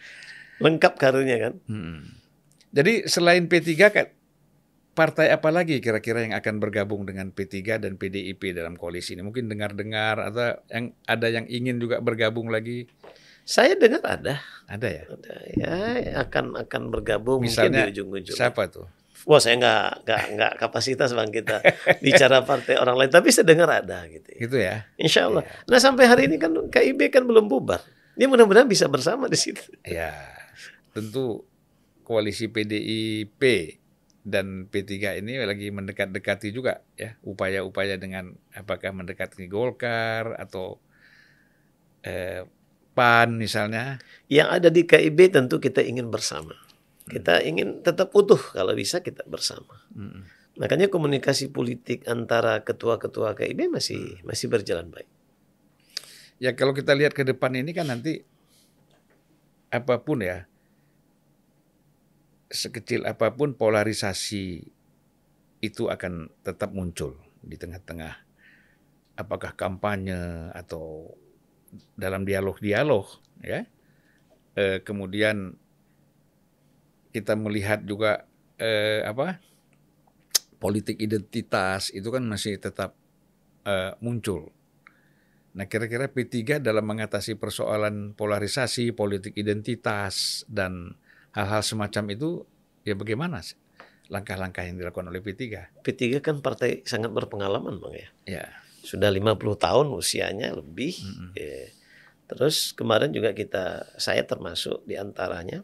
[0.64, 1.54] Lengkap karunya kan.
[1.66, 2.18] Hmm.
[2.70, 4.06] Jadi selain P3 kan
[4.98, 9.22] partai apa lagi kira-kira yang akan bergabung dengan P3 dan PDIP dalam koalisi ini?
[9.22, 12.90] Mungkin dengar-dengar atau yang ada yang ingin juga bergabung lagi?
[13.46, 15.04] Saya dengar ada, Ada ya?
[15.08, 15.74] ada ya
[16.26, 18.36] akan akan bergabung Misalnya mungkin di ujung-ujung.
[18.36, 18.90] Siapa tuh?
[19.24, 21.62] Wah saya nggak nggak nggak kapasitas bang kita
[22.04, 24.28] bicara partai orang lain, tapi saya dengar ada gitu.
[24.34, 24.38] Ya.
[24.42, 24.76] Gitu ya.
[24.98, 25.46] Insya Allah.
[25.64, 27.80] Nah sampai hari ini kan KIB kan belum bubar.
[28.18, 29.62] Dia mudah-mudahan bisa bersama di situ.
[29.86, 30.10] Ya,
[30.90, 31.46] tentu
[32.02, 33.42] koalisi PDIP
[34.26, 40.82] dan P3 ini lagi mendekat-dekati juga ya upaya-upaya dengan apakah mendekati Golkar atau
[42.02, 42.44] eh,
[42.98, 44.02] PAN misalnya.
[44.26, 46.58] Yang ada di KIB tentu kita ingin bersama.
[47.06, 49.86] Kita ingin tetap utuh kalau bisa kita bersama.
[49.94, 50.26] Mm.
[50.58, 55.06] Makanya komunikasi politik antara ketua-ketua KIB masih masih berjalan baik.
[56.42, 58.26] Ya kalau kita lihat ke depan ini kan nanti
[59.70, 60.47] apa pun ya
[62.48, 64.64] sekecil apa pun polarisasi
[65.60, 68.14] itu akan tetap muncul di tengah-tengah.
[69.18, 71.12] Apakah kampanye atau
[71.98, 73.06] dalam dialog-dialog
[73.44, 73.66] ya.
[74.58, 75.54] Eh, kemudian
[77.14, 78.26] kita melihat juga
[78.58, 79.38] eh, apa
[80.58, 82.94] politik identitas itu kan masih tetap
[83.66, 84.50] eh, muncul.
[85.58, 90.94] Nah, kira-kira P3 dalam mengatasi persoalan polarisasi, politik identitas, dan
[91.34, 92.28] hal-hal semacam itu,
[92.84, 93.58] ya bagaimana sih
[94.08, 95.44] langkah-langkah yang dilakukan oleh P3?
[95.84, 98.08] P3 kan partai sangat berpengalaman bang ya.
[98.24, 98.44] Ya,
[98.80, 100.96] Sudah 50 tahun usianya lebih.
[101.04, 101.36] Mm-mm.
[101.36, 101.68] Ya.
[102.28, 105.60] Terus kemarin juga kita, saya termasuk di antaranya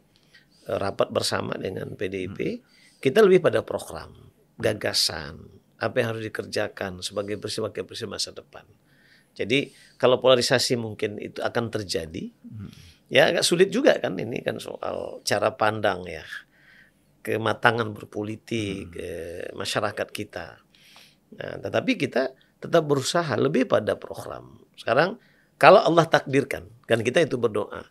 [0.69, 2.61] eh, rapat bersama dengan PDIP.
[3.01, 4.13] Kita lebih pada program,
[4.57, 5.41] gagasan,
[5.77, 8.65] apa yang harus dikerjakan sebagai bersih wakil presiden masa depan.
[9.35, 12.33] Jadi kalau polarisasi mungkin itu akan terjadi,
[13.15, 16.27] ya agak sulit juga kan ini kan soal cara pandang ya,
[17.23, 20.59] kematangan berpolitik eh, masyarakat kita.
[21.39, 24.59] Nah, tetapi kita tetap berusaha lebih pada program.
[24.75, 25.15] Sekarang
[25.55, 27.87] kalau Allah takdirkan, kan kita itu berdoa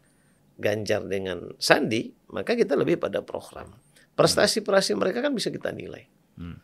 [0.53, 3.73] Ganjar dengan Sandi, maka kita lebih pada program.
[4.13, 6.05] Prestasi-prestasi mereka kan bisa kita nilai.
[6.37, 6.61] Hmm.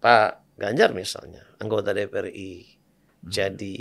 [0.00, 2.64] Pak Ganjar misalnya, anggota DPR RI,
[3.22, 3.76] jadi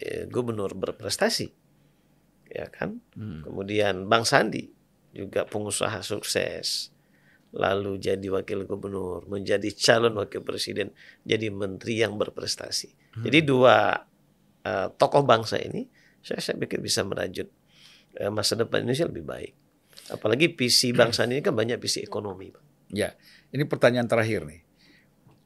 [0.00, 1.67] eh, gubernur berprestasi,
[2.48, 3.00] ya kan?
[3.14, 3.44] Hmm.
[3.44, 4.68] Kemudian Bang Sandi
[5.12, 6.92] juga pengusaha sukses,
[7.52, 10.92] lalu jadi wakil gubernur, menjadi calon wakil presiden,
[11.24, 12.92] jadi menteri yang berprestasi.
[13.18, 14.04] Jadi dua
[14.62, 15.88] eh, tokoh bangsa ini,
[16.20, 17.48] saya, saya pikir bisa merajut
[18.20, 19.52] eh, masa depan Indonesia lebih baik.
[20.08, 22.52] Apalagi visi bangsa ini kan banyak visi ekonomi.
[22.52, 22.64] Bang.
[22.92, 23.10] ya.
[23.48, 24.60] Ini pertanyaan terakhir nih.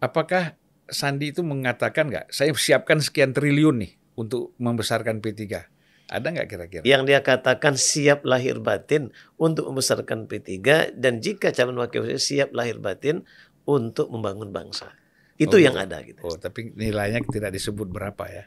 [0.03, 0.59] Apakah
[0.91, 5.72] Sandi itu mengatakan nggak, saya siapkan sekian triliun nih untuk membesarkan P3?
[6.13, 6.85] Ada nggak kira-kira?
[6.85, 9.09] Yang dia katakan siap lahir batin
[9.41, 10.61] untuk membesarkan P3
[10.93, 13.25] dan jika calon wakil presiden siap lahir batin
[13.65, 14.93] untuk membangun bangsa.
[15.41, 16.21] Itu Oh, yang ada gitu.
[16.21, 18.45] Oh, tapi nilainya tidak disebut berapa ya?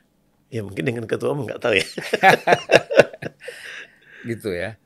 [0.53, 1.87] Ya mungkin dengan ketua umum nggak tahu ya.
[4.25, 4.77] Gitu ya.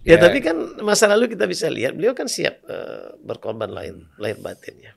[0.00, 4.40] Ya, tapi kan masa lalu kita bisa lihat beliau kan siap eh, berkorban lain lahir
[4.40, 4.92] batin ya.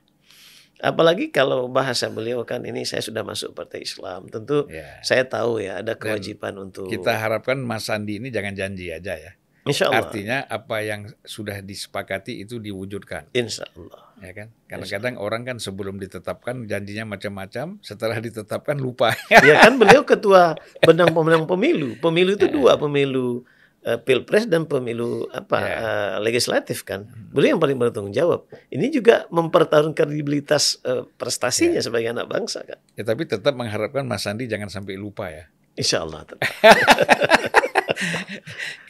[0.78, 4.98] Apalagi kalau bahasa beliau kan ini saya sudah masuk partai Islam, tentu Ya.
[5.00, 9.32] saya tahu ya ada kewajiban untuk Kita harapkan Mas Sandi ini jangan janji aja ya.
[9.64, 14.12] Insya Allah, Artinya apa yang sudah disepakati itu diwujudkan, Insya Allah.
[14.20, 14.48] ya kan?
[14.68, 19.16] Kadang-kadang orang kan sebelum ditetapkan janjinya macam-macam, setelah ditetapkan lupa.
[19.32, 21.96] Ya kan beliau ketua benang pemenang pemilu.
[21.96, 23.48] Pemilu itu dua, pemilu
[23.84, 25.76] eh, pilpres dan pemilu apa Ya.
[25.76, 27.04] eh, legislatif kan.
[27.30, 28.44] Beliau yang paling bertanggung jawab.
[28.68, 32.80] Ini juga mempertaruhkan kredibilitas eh, prestasinya sebagai anak bangsa kan.
[32.96, 35.46] ya, tapi tetap mengharapkan Mas Sandi jangan sampai lupa ya.
[35.74, 36.24] Insya Allah.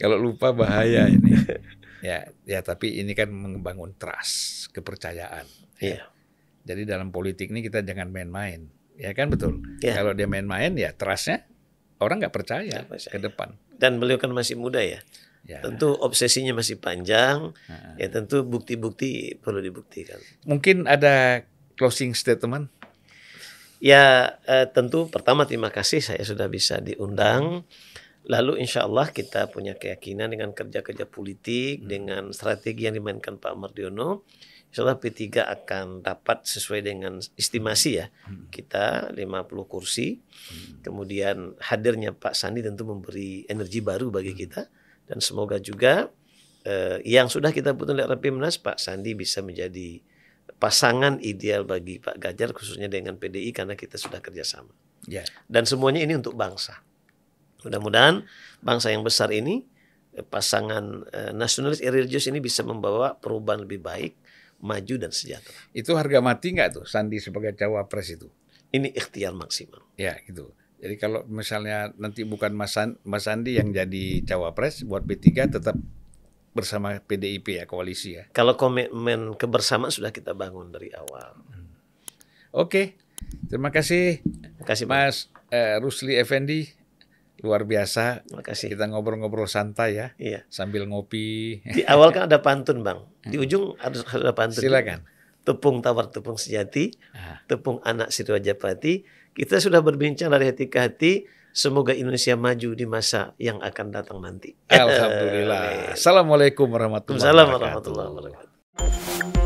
[0.01, 1.33] Kalau lupa bahaya ini.
[2.05, 5.41] Ya, ya tapi ini kan membangun trust, kepercayaan.
[5.81, 6.05] Iya.
[6.61, 9.57] Jadi dalam politik ini kita jangan main-main, ya kan betul.
[9.81, 9.97] Ya.
[9.97, 11.49] Kalau dia main-main ya trustnya
[11.97, 13.09] orang nggak percaya, percaya.
[13.09, 13.57] ke depan.
[13.75, 15.03] Dan beliau kan masih muda ya.
[15.45, 15.61] Ya.
[15.61, 20.17] Tentu obsesinya masih panjang, Nah, ya tentu bukti-bukti perlu dibuktikan.
[20.41, 21.45] Mungkin ada
[21.77, 22.73] closing statement.
[23.77, 27.61] Ya eh, tentu pertama terima kasih saya sudah bisa diundang.
[28.25, 34.25] Lalu insya Allah kita punya keyakinan dengan kerja-kerja politik, dengan strategi yang dimainkan Pak Mardiono.
[34.75, 38.11] Insya Allah P3 akan dapat sesuai dengan estimasi ya.
[38.51, 40.19] Kita 50 kursi.
[40.83, 44.67] Kemudian hadirnya Pak Sandi tentu memberi energi baru bagi kita.
[45.07, 46.11] Dan semoga juga
[46.67, 50.03] eh, yang sudah kita putuskan oleh Rapimnas, Pak Sandi bisa menjadi
[50.59, 54.75] pasangan ideal bagi Pak Ganjar khususnya dengan PDI karena kita sudah kerjasama.
[55.07, 55.23] Ya.
[55.47, 56.83] Dan semuanya ini untuk bangsa.
[57.63, 58.27] Mudah-mudahan
[58.59, 59.63] bangsa yang besar ini,
[60.19, 64.24] eh, pasangan eh, nasionalis religius ini bisa membawa perubahan lebih baik,
[64.65, 65.53] maju dan sejahtera.
[65.71, 68.27] Itu harga mati nggak tuh Sandi sebagai cawapres itu?
[68.73, 69.85] Ini ikhtiar maksimal.
[69.95, 70.51] Ya gitu.
[70.81, 75.77] Jadi kalau misalnya nanti bukan Mas, San- Mas Sandi yang jadi cawapres buat P3 tetap
[76.51, 78.27] bersama PDIP ya koalisi ya.
[78.33, 81.37] Kalau komitmen kebersamaan sudah kita bangun dari awal.
[82.55, 82.95] Oke.
[83.47, 84.85] Terima kasih Terima kasih.
[84.87, 86.67] Mas eh, Rusli Effendi.
[87.43, 88.23] Luar biasa.
[88.23, 88.67] Terima kasih.
[88.71, 90.43] Kita ngobrol-ngobrol santai ya Iya.
[90.47, 91.59] sambil ngopi.
[91.61, 93.03] Di awal kan ada pantun bang.
[93.23, 94.61] Di ujung harus ada pantun.
[94.61, 95.03] Silakan.
[95.45, 97.43] Tepung tawar tepung sejati, Ah.
[97.45, 99.05] tepung anak Sirwajapati.
[99.31, 101.13] Kita sudah berbincang dari hati ke hati.
[101.55, 104.51] Semoga Indonesia maju di masa yang akan datang nanti.
[104.67, 105.95] Alhamdulillah.
[105.95, 107.55] Assalamualaikum warahmatullahi wabarakatuh.
[107.55, 109.44] warahmatullahi wabarakatuh.